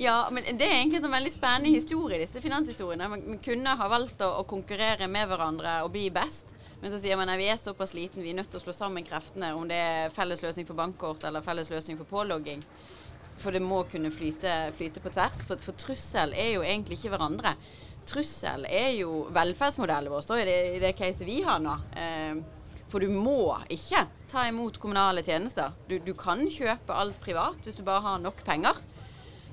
[0.00, 0.16] ja.
[0.30, 3.08] men det er egentlig en veldig spennende historie, disse finanshistoriene.
[3.12, 6.54] Man kunne ha valgt å, å, konkurrere med hverandre og bli best.
[6.82, 8.74] Men så sier man at vi er såpass liten, vi er nødt til å slå
[8.74, 12.64] sammen kreftene, om det er felles løsning for bankkort eller felles løsning for pålogging.
[13.42, 15.44] For det må kunne flyte, flyte på tvers.
[15.46, 17.54] For, for, trussel er jo egentlig ikke hverandre.
[18.08, 21.76] Trussel er jo velferdsmodellen vår, i det, i det caset vi har nå.
[21.94, 22.42] Eh,
[22.92, 25.72] for du må ikke ta imot kommunale tjenester.
[25.88, 28.78] Du, du, kan kjøpe alt privat hvis du bare har nok penger.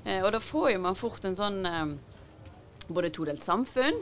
[0.04, 1.94] Eh, og da får jo man fort en sånn eh,
[2.90, 4.00] både todelt samfunn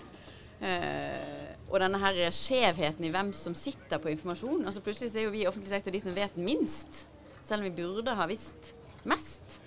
[0.64, 4.64] eh, og denne her skjevheten i hvem som sitter på informasjon.
[4.66, 7.04] Altså Plutselig er jo vi i offentlig sektor de som vet minst,
[7.44, 8.72] selv om vi burde ha visst
[9.08, 9.58] mest.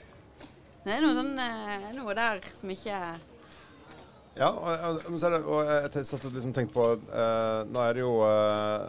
[0.82, 2.98] Det er noe, sånn, eh, noe der som ikke
[4.32, 8.86] ja, og, og, og jeg liksom tenkte på eh, Nå er det jo uh,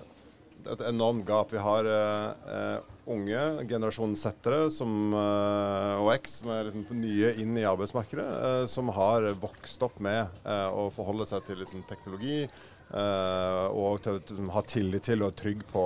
[0.70, 1.52] et enormt gap.
[1.52, 7.66] Vi har uh, unge generasjonssettere som, uh, og X som er liksom nye inn i
[7.68, 12.44] arbeidsmarkedet, som har vokst opp med å forholde seg til liksom, teknologi.
[12.92, 15.84] Og til å ha tillit til og trygg på,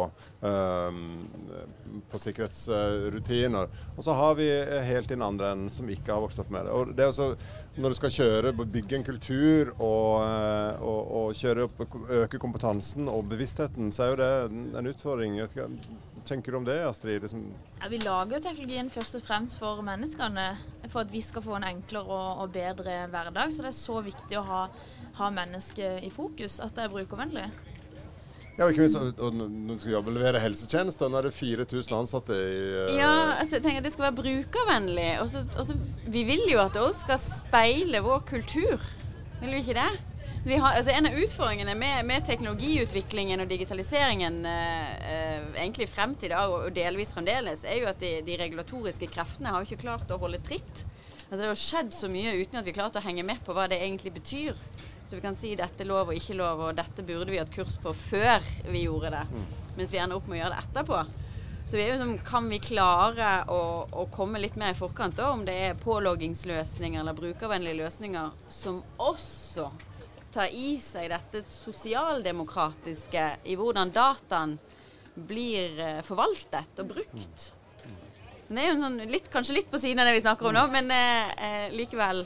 [2.10, 3.70] på sikkerhetsrutiner.
[3.94, 4.48] Og så har vi
[4.88, 6.74] helt inn andre enn som ikke har vokst opp med det.
[6.74, 7.28] Og det er også,
[7.78, 10.26] når du skal kjøre, bygge en kultur og,
[10.82, 11.86] og, og kjøre opp,
[12.22, 14.32] øke kompetansen og bevisstheten, så er jo det
[14.80, 15.38] en utfordring.
[15.54, 15.70] Hva
[16.26, 17.22] tenker du om det, Astrid?
[17.22, 17.46] Liksom
[17.80, 20.46] ja, vi lager jo teknologien først og fremst for menneskene.
[20.90, 23.52] For at vi skal få en enklere og, og bedre hverdag.
[23.52, 24.62] Så det er så viktig å ha,
[25.18, 27.48] ha mennesket i fokus, at det er brukervennlig.
[28.56, 31.10] Ja, ikke minst og du skal jobbe levere helsetjenester.
[31.12, 32.94] Nå er det 4000 ansatte i uh...
[32.96, 35.10] Ja, altså jeg tenker at det skal være brukervennlig.
[35.20, 35.76] Og så
[36.08, 38.80] Vi vil jo at det òg skal speile vår kultur.
[39.42, 39.90] Vil vi ikke det?
[40.46, 46.14] Vi har, altså en av utfordringene med, med teknologiutviklingen og digitaliseringen uh, uh, egentlig frem
[46.14, 49.82] til i dag, og delvis fremdeles, er jo at de, de regulatoriske kreftene har ikke
[49.82, 50.84] klart å holde tritt.
[51.26, 53.66] Altså Det har skjedd så mye uten at vi klarte å henge med på hva
[53.68, 54.54] det egentlig betyr.
[55.06, 57.52] Så vi kan si dette er lov og ikke lov, og dette burde vi hatt
[57.54, 59.22] kurs på før vi gjorde det.
[59.30, 59.46] Mm.
[59.76, 61.02] Mens vi ender opp med å gjøre det etterpå.
[61.66, 65.16] Så vi er jo som, kan vi klare å, å komme litt mer i forkant,
[65.18, 69.68] da, om det er påloggingsløsninger eller brukervennlige løsninger som også
[70.34, 74.56] tar i seg dette sosialdemokratiske i hvordan dataen
[75.16, 77.46] blir eh, forvaltet og brukt.
[78.46, 80.54] Men Det er jo sånn, litt, kanskje litt på siden av det vi snakker om
[80.54, 82.22] nå, men eh, eh likevel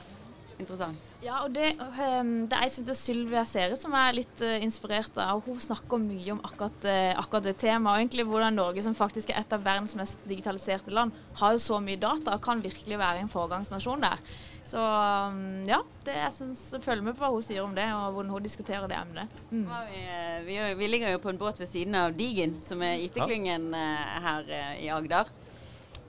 [0.61, 1.11] interessant.
[1.25, 4.57] Ja, og det, um, det er ei som heter Sylvia Sere som er litt uh,
[4.63, 5.43] inspirert av.
[5.47, 7.91] Hun snakker mye om akkurat, uh, akkurat, det temaet.
[7.91, 11.65] Og egentlig hvordan Norge, som faktisk er et av verdens mest digitaliserte land, har jo
[11.65, 14.23] så mye data og kan virkelig være en foregangsnasjon der.
[14.71, 18.15] Så um, ja, det, jeg synes, følger med på hva hun sier om det, og
[18.15, 19.41] hvordan hun diskuterer det emnet.
[19.51, 19.65] Mm.
[19.67, 23.01] Vi, eh, vi, vi, ligger jo på en båt ved siden av Digen, som er
[23.07, 25.33] IT-klyngen uh, her i Agder.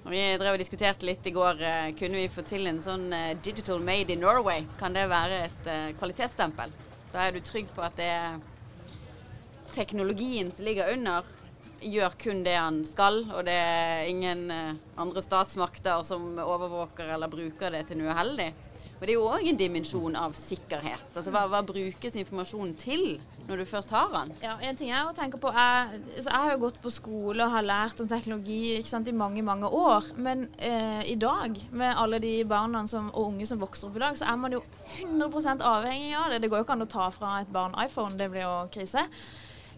[0.02, 1.60] Vi drev og diskuterte litt i går.
[1.62, 4.66] Eh, kunne vi få til en sånn eh, 'Digital Made in Norway'?
[4.80, 6.74] Kan det være et uh, kvalitetsstempel?
[7.12, 8.40] Da er du trygg på at det er
[9.76, 11.28] teknologien som ligger under,
[11.82, 14.52] gjør kun det han skal, og det er ingen
[14.98, 18.50] andre statsmakter som overvåker eller bruker det til noe uheldig.
[18.98, 21.08] Og det er jo òg en dimensjon av sikkerhet.
[21.16, 23.06] Altså hva, hva brukes informasjonen til?
[23.47, 24.34] Når du først har den.
[24.43, 27.54] Ja, en ting jeg tenker på jeg, altså Jeg har jo gått på skole og
[27.56, 30.12] har lært om teknologi sant, i mange mange år.
[30.15, 34.04] Men eh, i dag, med alle de barna som, og unge som vokser opp i
[34.06, 34.63] dag, så er man jo
[35.01, 36.41] 100% avhengig av det.
[36.43, 39.08] Det går jo ikke an å ta fra et barn iPhone, det blir jo krise.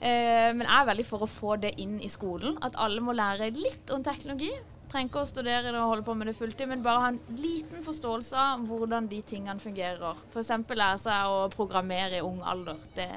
[0.04, 2.58] Eh, men jeg er veldig for å få det inn i skolen.
[2.66, 4.52] At alle må lære litt om teknologi.
[4.94, 7.40] Trenger ikke å studere det og holde på med det fulltid, men bare ha en
[7.42, 10.20] liten forståelse av hvordan de tingene fungerer.
[10.30, 10.52] F.eks.
[10.70, 12.78] lære seg å programmere i ung alder.
[12.94, 13.08] Det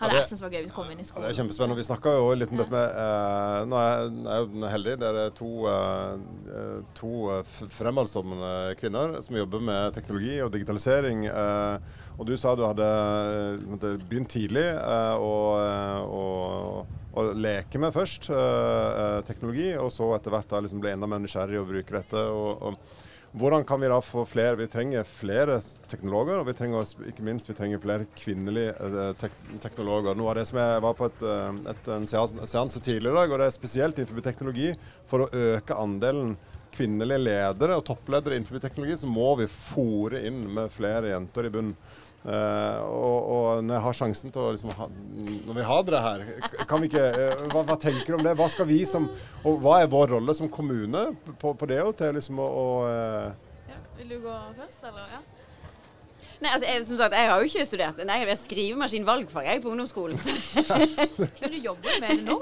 [0.00, 1.26] hadde jeg syntes var gøy hvis vi kom inn i skolen.
[1.26, 1.76] Ja, det er kjempespennende.
[1.76, 4.94] Vi snakka jo litt om dette med eh, Nå er jeg jo heldig.
[5.02, 7.12] Det er to, eh, to
[7.76, 11.26] fremadstormende kvinner som jobber med teknologi og digitalisering.
[11.28, 12.88] Eh, og du sa du hadde,
[13.74, 14.64] hadde begynt tidlig.
[14.72, 20.82] Eh, og, eh, og leke med først, eh, teknologi, og så etter hvert da liksom
[20.82, 22.26] bli enda mer nysgjerrig og bruke dette.
[22.30, 22.98] Og, og,
[23.30, 27.46] hvordan kan vi da få flere Vi trenger flere teknologer, og vi trenger ikke minst
[27.46, 30.18] vi trenger flere kvinnelige uh, tek teknologer.
[30.18, 31.22] Noe av det som Jeg var på et,
[31.70, 34.72] et, en seanse tidligere i dag, og det er spesielt innenfor teknologi.
[35.06, 36.34] For å øke andelen
[36.74, 41.54] kvinnelige ledere og toppledere innenfor teknologi, så må vi fòre inn med flere jenter i
[41.54, 41.76] bunnen.
[42.20, 44.86] Uh, og, og, når jeg har sjansen til å liksom ha,
[45.48, 46.24] Når vi har dere her,
[46.68, 48.34] kan vi ikke uh, hva, hva, tenker du om det?
[48.36, 49.06] Hva skal vi som
[49.40, 51.06] Og hva er vår rolle som kommune
[51.40, 51.80] på, på det?
[51.80, 53.54] Og til liksom å, å uh...
[53.72, 55.08] ja, Vil du gå først, eller?
[55.16, 55.22] Ja.
[56.40, 59.48] Nei, altså, jeg, som sagt, jeg har jo ikke studert Nei, jeg er skrivemaskin valgfag
[59.48, 60.20] jeg på ungdomsskolen.
[61.40, 62.38] Men du jobber med det nå?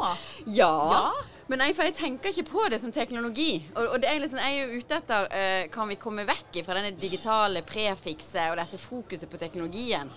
[0.59, 0.75] Ja.
[0.91, 1.38] ja.
[1.49, 3.63] Men jeg, jeg, tenker ikke på det som teknologi.
[3.73, 6.77] Og, og er liksom, jeg er jo ute etter uh, Kan vi komme vekk fra
[6.77, 10.13] denne digitale prefikset og dette fokuset på teknologien?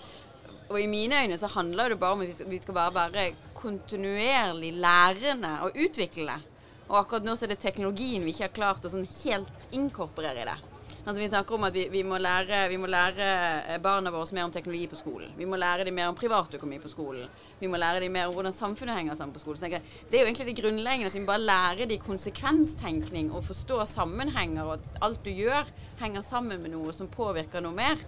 [0.68, 3.24] Og i mine øyne så handler det bare om at vi skal bare være
[3.56, 6.38] kontinuerlig lærende og utvikle
[6.88, 10.44] Og akkurat nå så er det teknologien vi ikke har klart å sånn helt inkorporere
[10.44, 10.71] i det.
[11.02, 13.24] Altså, vi snakker om at vi, vi, må lære, vi, må lære,
[13.74, 15.32] eh, barna våre mer om teknologi på skolen.
[15.34, 17.26] Vi må lære dem mer om privatøkonomi på skolen.
[17.58, 19.64] Vi må lære dem mer om hvordan samfunnet henger sammen på skolen.
[19.66, 23.80] Jeg, det er jo egentlig det grunnleggende at vi bare lære dem konsekvenstenkning og forstå
[23.90, 25.66] sammenhenger, og at alt du gjør,
[25.98, 27.98] henger sammen med noe som påvirker noe mer.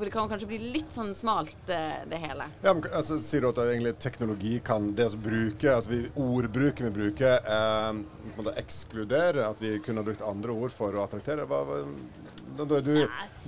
[0.00, 2.46] For det kan kanskje bli litt sånn smalt, det, det hele.
[2.64, 6.88] Ja, men altså, Sier du at egentlig teknologi kan det å bruke, altså vi, ordbruken
[6.88, 9.44] vi bruker, eh, ekskludere?
[9.44, 11.44] At vi kunne brukt andre ord for å attraktere?
[11.50, 11.82] Hva, hva,
[12.56, 12.94] da er du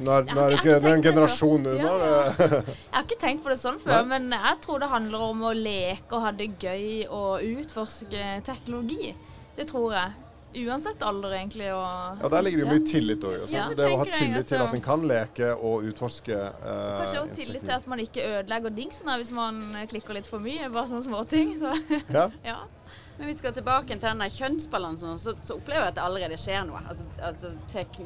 [0.04, 1.94] Nå er ikke en generasjon unna.
[1.96, 4.10] Ja, jeg har ikke tenkt på det sånn før, Nei.
[4.12, 9.14] men jeg tror det handler om å leke og ha det gøy og utforske teknologi.
[9.56, 10.21] Det tror jeg.
[10.54, 11.70] Uansett alder, egentlig.
[11.72, 13.46] Og, ja, Der ligger det jo mye tillit òg.
[13.52, 16.36] Ja, det å ha tillit til at en kan leke og utforske.
[16.36, 20.44] Eh, Kanskje også tillit til at man ikke ødelegger dingsen hvis man klikker litt for
[20.44, 20.68] mye.
[20.72, 21.56] Bare sånne småting.
[21.62, 21.74] Så.
[22.12, 22.28] Ja.
[22.52, 22.60] ja.
[23.18, 26.64] Men vi skal tilbake til denne kjønnsbalansen, så, så, opplever jeg at det allerede skjer
[26.66, 26.80] noe.
[26.88, 27.52] Altså, altså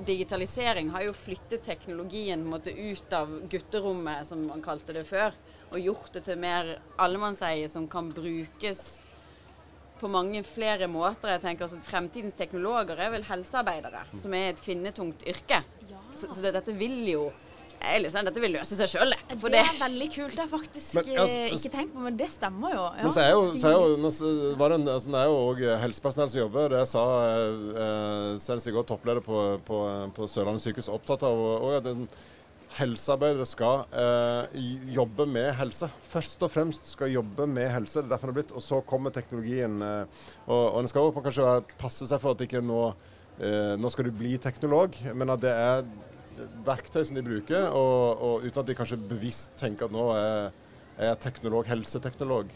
[0.04, 5.36] digitalisering har jo flyttet teknologien måte, ut av gutterommet, som man kalte det før,
[5.70, 8.82] og gjort det til mer allemannseie som kan brukes
[10.00, 11.32] på mange flere måter.
[11.36, 15.62] Jeg tenker altså, Fremtidens teknologer er vel helsearbeidere, som er et kvinnetungt yrke.
[15.88, 16.04] Ja.
[16.14, 17.26] Så, så det, dette vil jo
[18.00, 19.38] liksom, Dette vil løse seg sjøl, det.
[19.52, 20.34] det er veldig kult.
[20.34, 22.84] Det har jeg faktisk men, altså, ikke tenkt på, men det stemmer jo.
[22.98, 25.42] Ja, men så er jo, så er jo, var det, en, altså, det er jo
[25.42, 26.72] òg helsepersonell som jobber.
[26.74, 29.82] Det sa eh, senest i går toppleder på, på,
[30.16, 31.44] på Sørlandet sykehus opptatt av.
[31.46, 32.08] Og, og,
[32.76, 34.56] helsearbeidere skal eh,
[34.94, 35.88] jobbe med helse.
[36.10, 38.00] Først og fremst skal jobbe med helse.
[38.00, 38.54] Det er derfor det er blitt.
[38.56, 39.78] Og så kommer teknologien.
[39.82, 42.82] Eh, og, og en skal også kanskje passe seg for at ikke nå,
[43.40, 45.88] eh, nå skal du bli teknolog, men at det er
[46.66, 50.50] verktøy som de bruker, og, og uten at de kanskje bevisst tenker at nå er
[51.00, 52.52] jeg teknolog, helseteknolog.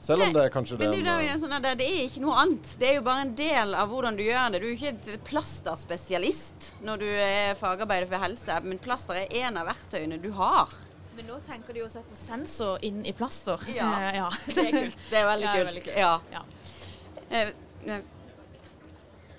[0.00, 2.68] Selv om det er kanskje men det, er sånn det, det, er ikke noe annet.
[2.80, 4.60] Det er jo bare en del av hvordan du gjør det.
[4.62, 9.60] Du er ikke et plasterspesialist når du er fagarbeider for helse, men plaster er en
[9.60, 10.72] av verktøyene du har.
[11.18, 13.60] Men nå tenker de å sette sensor inn i plaster.
[13.74, 14.30] Ja, uh, ja.
[14.46, 15.04] det er kult.
[15.10, 15.68] Det er veldig kult.
[15.68, 16.00] Veldig kult.
[16.00, 16.14] Ja.
[16.32, 18.00] ja.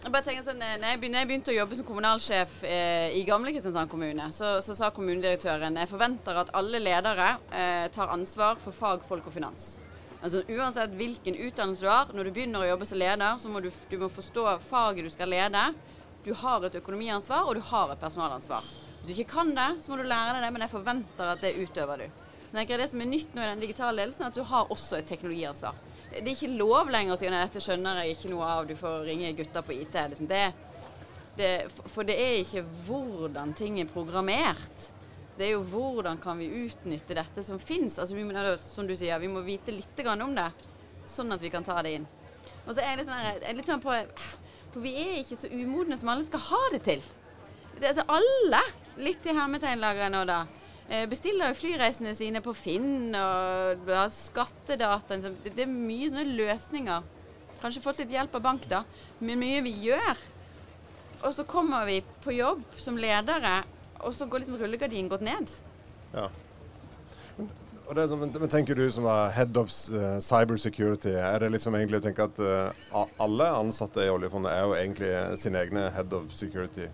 [0.01, 3.21] Jeg bare tenker sånn, når jeg, begynte, jeg begynte å jobbe som kommunalsjef eh, i
[3.25, 8.57] gamle Kristiansand kommune, så, så, sa kommunedirektøren jeg forventer at alle ledere eh, tar ansvar
[8.63, 9.75] for fagfolk og finans.
[10.21, 13.61] Altså Uansett hvilken utdannelse du har, når du begynner å jobbe som leder, så må
[13.63, 15.63] du, du må forstå faget du skal lede.
[16.21, 18.67] Du har et økonomiansvar, og du har et personalansvar.
[18.99, 21.41] Hvis du ikke kan det, så må du lære deg det, men jeg forventer at
[21.41, 22.21] det utøver du.
[22.51, 24.69] Så jeg Det som er nytt nå i den digitale ledelsen, er at du har
[24.69, 25.73] også et teknologiansvar.
[26.11, 28.75] Det er ikke lov lenger å si at dette skjønner jeg ikke noe av, du
[28.75, 29.95] får ringe gutta på IT.
[30.11, 30.43] Liksom det,
[31.39, 31.51] det,
[31.89, 34.91] for det er ikke hvordan ting er programmert
[35.41, 37.97] det er jo hvordan kan vi utnytte dette som fins.
[37.97, 38.15] Altså,
[38.61, 40.49] som du sier, vi må vite litt om det,
[41.09, 42.05] sånn at vi kan ta det inn.
[42.67, 43.95] Og så er det sånn her, litt sånn på
[44.71, 47.01] For vi er ikke så umodne som alle skal ha det til.
[47.79, 48.61] Det, altså alle,
[49.01, 50.43] litt i hermetegnlageret nå, da,
[50.87, 55.17] eh, bestiller jo flyreisene sine på Finn og har skattedata.
[55.17, 55.41] Liksom.
[55.43, 57.09] Det, det er mye sånne løsninger.
[57.61, 58.85] Kanskje fått litt hjelp av bank, da,
[59.19, 60.23] men mye vi gjør.
[61.25, 63.59] Og så kommer vi på jobb som ledere
[64.05, 65.53] og så går liksom rullegardinen gått ned.
[66.13, 66.29] Ja.
[67.91, 71.49] Og det, men, men tenker du som er head of uh, cyber security, er det
[71.51, 75.09] liksom egentlig å tenke at uh, alle ansatte i oljefondet er jo egentlig
[75.41, 76.87] sine egne head of security?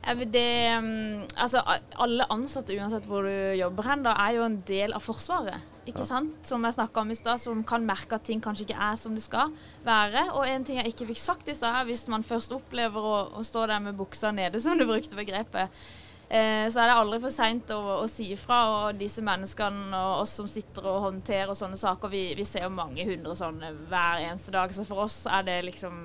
[0.00, 1.60] Det, um, altså,
[2.00, 5.68] alle ansatte, uansett hvor du jobber hen, da, er jo en del av Forsvaret.
[5.84, 6.08] Ikke ja.
[6.08, 6.34] sant?
[6.46, 9.14] Som jeg snakka om i stad, som kan merke at ting kanskje ikke er som
[9.14, 9.54] det skal
[9.86, 10.26] være.
[10.34, 13.46] Og en ting jeg ikke fikk sagt i stad, hvis man først opplever å, å
[13.46, 15.99] stå der med buksa nede, som du brukte begrepet, Eh,
[16.30, 18.58] så er det aldri for seint å, å, si ifra.
[18.70, 22.74] Og disse menneskene og oss som sitter og håndterer sånne saker, vi, vi ser jo
[22.74, 24.70] mange hundre sånne hver eneste dag.
[24.74, 25.98] Så for oss er det liksom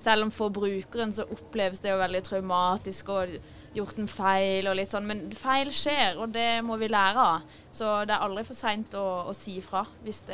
[0.00, 3.34] Selv om for brukeren så oppleves det jo veldig traumatisk og
[3.74, 7.56] gjort en feil og litt sånn, men feil skjer, og det må vi lære av.
[7.70, 10.24] Så det er aldri for seint å, å, si ifra hvis,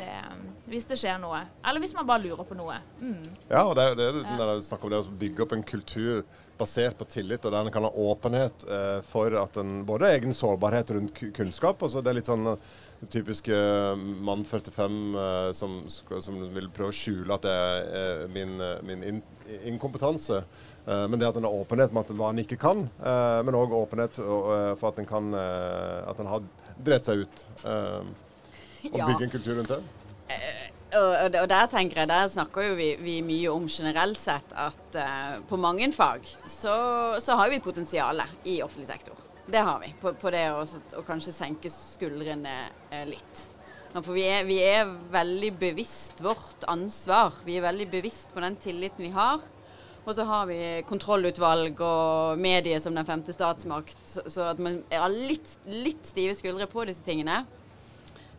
[0.70, 1.42] hvis, det skjer noe.
[1.66, 2.79] Eller hvis man bare lurer på noe.
[3.01, 3.20] Mm.
[3.51, 6.25] Ja, og det er det, det, det, snakk om det å bygge opp en kultur
[6.57, 10.33] basert på tillit, og der en kan ha åpenhet eh, for at en både egen
[10.33, 12.57] sårbarhet rundt kunnskap og så Det er litt sånn uh,
[13.12, 18.22] typiske uh, mann 45 eh, som, som, vil prøve å skjule at det er eh,
[18.33, 19.22] min, eh, min in
[19.70, 20.40] inkompetanse.
[20.87, 22.85] Men det at en har åpenhet med hva en ikke kan,
[23.42, 26.44] men òg åpenhet for at en kan At en har
[26.79, 27.42] drept seg ut.
[27.66, 29.81] og bygge en kultur rundt det
[30.96, 34.99] og, og, der tenker jeg, der snakker jo vi, vi mye om generelt sett at
[35.51, 36.77] på mange fag så,
[37.18, 39.27] så har vi potensial i offentlig sektor.
[39.46, 39.92] Det har vi.
[40.01, 40.64] På, på det å,
[40.99, 42.55] å, kanskje senke skuldrene
[43.07, 43.44] litt.
[43.94, 47.38] For vi er, vi er, veldig bevisst vårt ansvar.
[47.46, 49.44] Vi er veldig bevisst på den tilliten vi har.
[50.06, 53.98] Og så har vi kontrollutvalg og medier som den femte statsmakt.
[54.06, 57.40] Så, at man har litt, litt stive skuldre på disse tingene.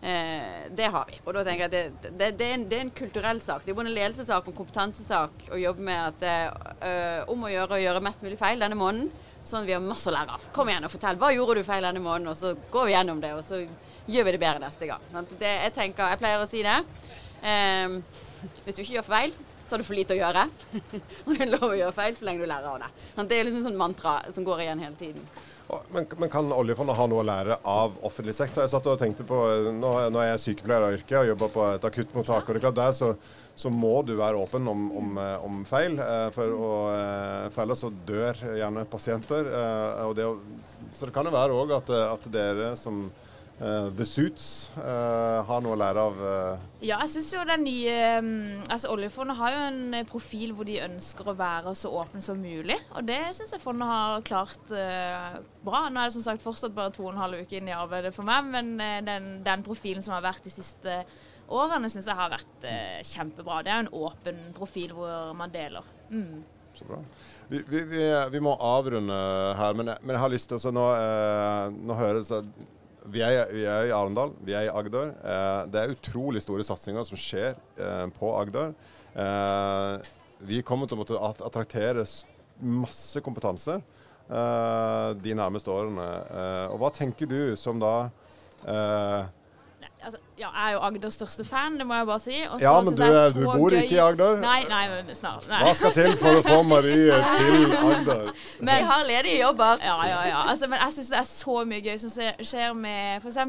[0.01, 1.19] Eh, det har vi.
[1.25, 3.65] Og da tenker jeg at det, det, det, er en, det, er en, kulturell sak.
[3.65, 6.35] Det er både en ledelsessak og en kompetansesak å jobbe med at det
[6.87, 9.11] øh, om å gjøre å gjøre mest mulig feil denne måneden.
[9.47, 10.47] Sånn at vi har masse å lære av.
[10.55, 11.19] Kom igjen og fortell.
[11.19, 12.31] Hva gjorde du feil denne måneden?
[12.31, 13.59] Og så går vi gjennom det, og så
[14.07, 15.03] gjør vi det bedre neste gang.
[15.33, 16.79] Det, jeg tenker, jeg pleier å si det.
[17.43, 17.99] Eh,
[18.63, 19.35] hvis du ikke gjør feil,
[19.67, 20.47] så har du for lite å gjøre.
[21.25, 22.89] og det er lov å gjøre feil så lenge du lærer av det.
[23.27, 25.29] Det er liksom en sånn mantra som går igjen hele tiden.
[25.91, 28.63] Men, men, kan oljefondet ha noe å lære av offentlig sektor?
[28.63, 29.41] Jeg satt og tenkte på,
[29.75, 32.47] Nå, nå er jeg sykepleier av yrke og jobber på et akuttmottak.
[32.47, 33.09] og det er klart Der så,
[33.57, 37.65] så må du være åpen om, om, eh, om feil, eh, for, å, eh, for,
[37.65, 39.51] ellers så dør gjerne pasienter.
[40.07, 40.29] og det,
[40.95, 43.09] så det kan jo være òg at, at dere som
[43.57, 46.65] Uh, The Suits uh, har noe å lære av uh...
[46.77, 48.27] Ja, jeg syns jo den nye um,
[48.69, 52.77] Altså Oljefondet har jo en profil hvor de ønsker å være så åpne som mulig.
[52.93, 55.87] Og det syns jeg fondet har klart bra.
[55.89, 58.13] Nå er det som sagt fortsatt bare to og en halv uke inn i arbeidet
[58.13, 58.75] for meg, men
[59.07, 60.99] den, den, profilen som har vært de siste
[61.49, 62.69] årene, syns jeg har vært
[63.09, 63.63] kjempebra.
[63.65, 65.87] Det er jo en åpen profil hvor man deler.
[66.13, 66.43] Mm.
[66.77, 67.01] Så bra.
[67.49, 69.17] Vi, vi, vi, vi, må avrunde
[69.57, 70.89] her, men jeg, men jeg har lyst til å nå,
[71.89, 72.43] nå høres det
[73.11, 75.13] vi er, vi er, i Arendal, vi er i Agder.
[75.21, 78.73] Eh, det er utrolig store satsinger som skjer eh, på Agder.
[79.17, 80.09] Eh,
[80.47, 82.05] vi kommer til å måtte attraktere
[82.57, 86.07] masse kompetanse eh, de nærmeste årene.
[86.27, 87.95] Eh, og hva tenker du som da
[88.67, 89.29] eh,
[90.07, 92.35] altså, ja, jeg er jo Agders største fan, det må jeg bare si.
[92.47, 93.79] Også, ja, men du, er, du bor gøy.
[93.81, 94.37] ikke i Agder?
[94.41, 95.47] Nei, nei, men snart.
[95.51, 95.59] Nei.
[95.65, 98.29] Hva skal til for å få Marie til Agder?
[98.59, 99.83] Men, Vi har ledige jobber.
[99.83, 100.43] Ja, ja, ja.
[100.53, 102.13] Altså, men jeg syns det er så mye gøy som
[102.51, 103.41] skjer med f.eks.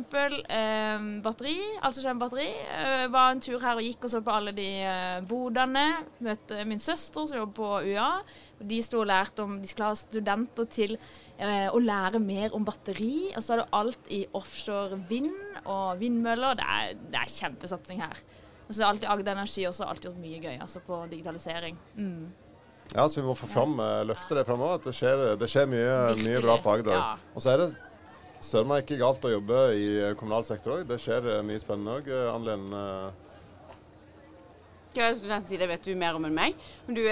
[0.58, 1.56] Eh, batteri.
[1.78, 2.48] Alt som skjer med batteri.
[2.48, 5.86] Jeg eh, var en tur her og gikk og så på alle de eh, bodene.
[6.24, 8.10] Møtte min søster som jobber på UiA.
[8.58, 10.98] De sto og lærte om de skulle ha studenter til
[11.38, 13.30] eh, å lære mer om batteri.
[13.36, 15.32] Og så er det alt i offshore vind
[15.64, 16.58] og vindmøller.
[16.58, 18.20] Det er, det er kjempesatsing her.
[18.68, 21.78] Og så er alltid Agder Energi også alltid gjort mye gøy altså på digitalisering.
[21.96, 22.28] Mm.
[22.94, 24.80] Ja, så vi må få fram, uh, løfte det framover.
[24.84, 26.96] Det skjer, det skjer mye, mye, bra på Agder.
[26.96, 27.32] Ja.
[27.34, 27.70] Og så er det
[28.44, 30.84] søren meg ikke galt å jobbe i eh, kommunal sektor òg.
[30.88, 32.08] Det skjer uh, mye spennende òg.
[32.12, 33.27] Uh,
[34.96, 36.56] Jeg skulle nesten si det vet du mer om enn meg.
[36.86, 37.04] Men du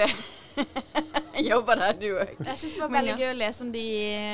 [1.51, 2.33] jobber der, du òg.
[2.41, 3.85] Jeg syns det var veldig gøy å lese om de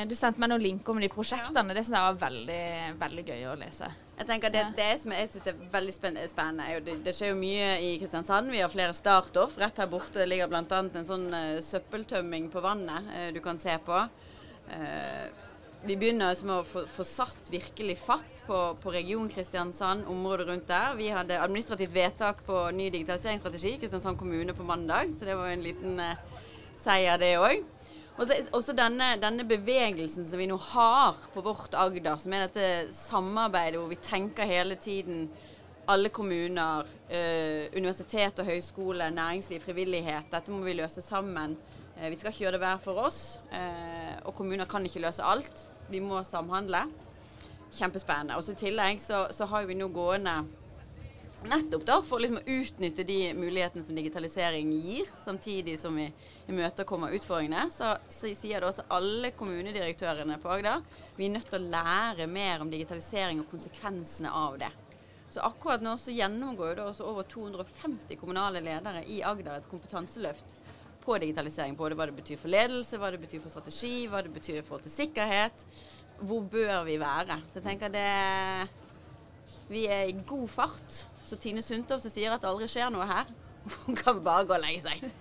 [0.08, 1.75] Du sendte meg noen linker om de prosjektene.
[1.75, 2.63] Det syns jeg var veldig,
[3.01, 3.91] veldig gøy å lese.
[4.17, 7.69] Jeg tenker det, det som jeg synes er veldig spennende, det, det, skjer jo mye
[7.84, 8.51] i Kristiansand.
[8.53, 9.58] Vi har flere startoff.
[9.60, 10.84] Rett her borte ligger bl.a.
[10.84, 14.03] en sånn uh, søppeltømming på vannet uh, du kan se på.
[14.69, 15.25] Uh,
[15.84, 20.47] vi begynner som med å få, få satt virkelig fatt på, på, region Kristiansand, området
[20.47, 20.95] rundt der.
[20.99, 25.53] Vi hadde administrativt vedtak på ny digitaliseringsstrategi i Kristiansand kommune på mandag, så det var
[25.53, 26.01] en liten
[26.79, 27.63] seier, det òg.
[28.53, 33.79] Også denne, denne, bevegelsen som vi nå har på vårt Agder, som er dette samarbeidet
[33.82, 35.25] hvor vi tenker hele tiden
[35.89, 40.30] alle kommuner, eh, universitet og høyskole, næringsliv, frivillighet.
[40.32, 41.57] Dette må vi løse sammen.
[41.97, 43.39] Eh, vi skal ikke gjøre det hver for oss.
[43.51, 45.68] Eh, og kommuner kan ikke løse alt.
[45.89, 46.86] Vi må samhandle.
[47.74, 48.38] Kjempespennende.
[48.38, 50.43] Og så I tillegg så, så har vi nå gående
[51.49, 56.05] nettopp da for liksom å utnytte de mulighetene som digitalisering gir, samtidig som vi
[56.47, 60.84] imøtekommer utfordringene, så, så sier det også alle kommunedirektørene på Agder
[61.17, 64.71] vi er nødt til å lære mer om digitalisering og konsekvensene av det.
[65.34, 70.59] Så akkurat nå så gjennomgår det også over 250 kommunale ledere i Agder et kompetanseløft
[71.03, 71.76] på digitalisering.
[71.76, 74.65] Både hva det betyr for ledelse, hva det betyr for strategi, hva det betyr i
[74.65, 75.65] forhold til sikkerhet.
[76.28, 77.38] Hvor bør vi være?
[77.51, 78.07] Så jeg tenker det
[79.74, 81.03] Vi er i god fart.
[81.26, 83.30] Så Tine Sundtoft sier at det aldri skjer noe her,
[83.86, 85.07] hun kan bare gå og legge seg.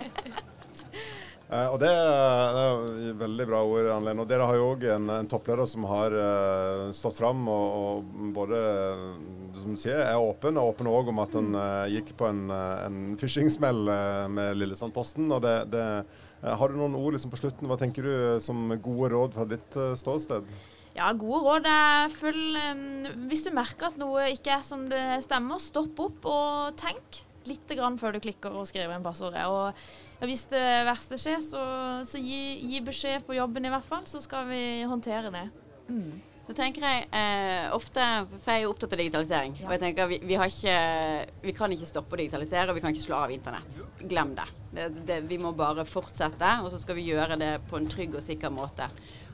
[1.53, 4.86] Eh, og det, er- det er veldig bra ord, Anne Og dere har jo òg
[4.88, 8.61] en, en toppleder som har eh, stått fram og, og både
[9.61, 12.40] som du sier, er åpen, og åpen òg om at han eh, gikk på en,
[12.48, 15.28] eh, en phishing-smell eh, med Lillesandposten.
[15.28, 15.84] Og det, det,
[16.40, 17.68] eh, har du noen ord liksom på slutten?
[17.68, 18.14] Hva tenker du
[18.48, 20.48] som gode råd fra ditt eh, ståsted?
[20.97, 21.68] Ja, gode råd
[22.12, 26.74] følg um, Hvis du merker at noe ikke er som det stemmer, stopp opp og
[26.80, 29.43] tenk litt grann før du klikker og skriver inn passordet.
[29.51, 31.62] Og hvis det verste skjer, så,
[32.07, 35.49] så gi, gi beskjed på jobben i hvert fall, så skal vi håndtere det.
[36.47, 38.05] Så tenker jeg eh, ofte,
[38.43, 39.66] for jeg er jo opptatt av digitalisering, Ja.
[39.66, 40.76] og jeg tenker vi, vi, har ikke,
[41.49, 43.78] vi kan ikke stoppe å digitalisere, og vi kan ikke slå av internett.
[44.11, 44.47] Glem det.
[44.74, 48.14] det, det vi må bare fortsette, og så skal vi gjøre det på en trygg
[48.18, 48.86] og sikker måte.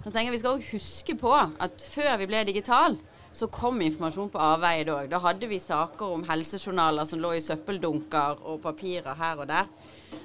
[0.04, 2.98] Så tenker jeg Vi skal også huske på at før vi ble digital,
[3.32, 5.10] så kom informasjon på avveie òg.
[5.10, 9.68] Da hadde vi saker om helsejournaler som lå i søppeldunker og papirer her og der.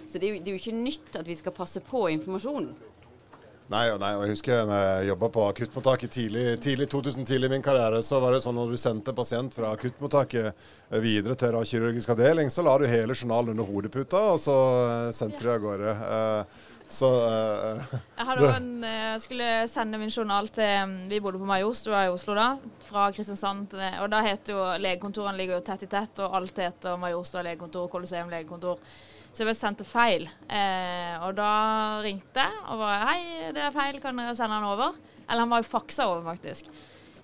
[0.07, 2.71] Så det er, jo, det er jo ikke nytt at vi skal passe på informasjonen.
[3.73, 7.53] Nei, nei, og jeg husker når jeg jobba på akuttmottaket tidlig, tidlig 2000 tidlig i
[7.55, 11.33] min karriere, så var det sånn når du sendte en pasient fra akuttmottaket eh, videre
[11.39, 15.41] til da kirurgisk avdeling, så la du hele journalen under hodeputa, og så eh, sendte
[15.41, 15.95] du av gårde.
[16.19, 17.79] Eh, Så uh,
[18.19, 22.11] Jeg hadde også en, jeg skulle sende min journal til Vi bodde på Majorstua i
[22.11, 22.51] Oslo da,
[22.85, 23.73] fra Kristiansand.
[24.03, 27.87] Og da heter jo legekontorene ligger jo tett i tett, og alt heter Majorstua legekontor,
[27.89, 28.83] Colosseum legekontor.
[29.33, 30.27] Så jeg ble sendt til feil.
[30.45, 31.49] Eh, og da
[32.05, 34.99] ringte jeg og var Hei, det er feil, kan dere sende den over?
[35.23, 36.69] Eller han var jo faksa over, faktisk.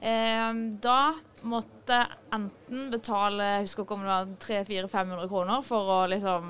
[0.02, 0.50] Eh,
[0.82, 1.00] da
[1.46, 2.00] måtte
[2.34, 6.50] enten betale jeg husker ikke om det var 300-400-500 kroner for å liksom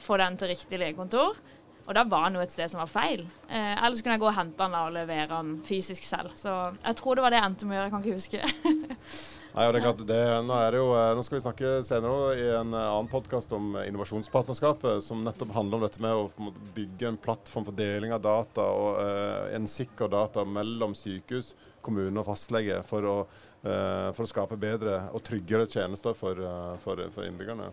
[0.00, 1.42] få den til riktig legekontor.
[1.88, 3.26] Og da var han jo et sted som var feil.
[3.50, 6.38] Eh, eller så kunne jeg gå og hente han da og levere han fysisk selv.
[6.38, 9.30] Så jeg tror det var det jeg endte med å gjøre, jeg kan ikke huske.
[9.50, 11.70] Nei, og det er klart, det, nå, er det jo, eh, nå skal vi snakke
[11.82, 16.14] senere i en eh, annen podkast om eh, innovasjonspartnerskapet, som nettopp handler om dette med
[16.14, 21.56] å bygge en plattform for deling av data og eh, en sikker data mellom sykehus,
[21.82, 23.16] kommune og fastlege for å,
[23.64, 26.38] eh, for å skape bedre og tryggere tjenester for,
[26.84, 27.72] for, for innbyggerne.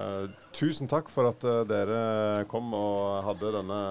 [0.00, 3.82] Eh, tusen takk for at dere kom og hadde denne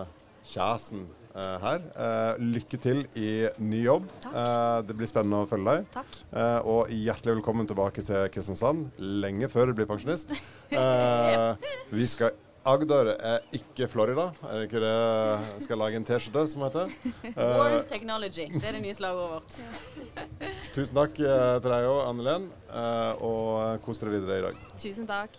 [0.50, 1.84] kjasen eh, her.
[2.06, 4.08] Eh, lykke til i ny jobb.
[4.30, 5.92] Eh, det blir spennende å følge deg.
[5.96, 6.18] Takk.
[6.32, 10.36] Eh, og hjertelig velkommen tilbake til Kristiansand, lenge før du blir pensjonist.
[10.76, 11.56] Eh,
[11.94, 12.34] vi skal
[12.66, 14.32] Agder er ikke Florida.
[14.50, 16.94] Er det ikke det jeg skal lage en T-skjorte som heter?
[17.30, 18.48] Eh, War Technology.
[18.50, 20.24] Det er det nye slagordet vårt.
[20.76, 24.64] tusen takk eh, til deg òg, Annelen, eh, og kos dere videre i dag.
[24.82, 25.38] Tusen takk.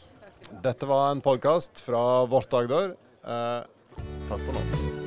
[0.63, 2.95] Dette var en podkast fra Vårt Agder.
[3.27, 3.99] Eh,
[4.31, 5.06] takk for nå.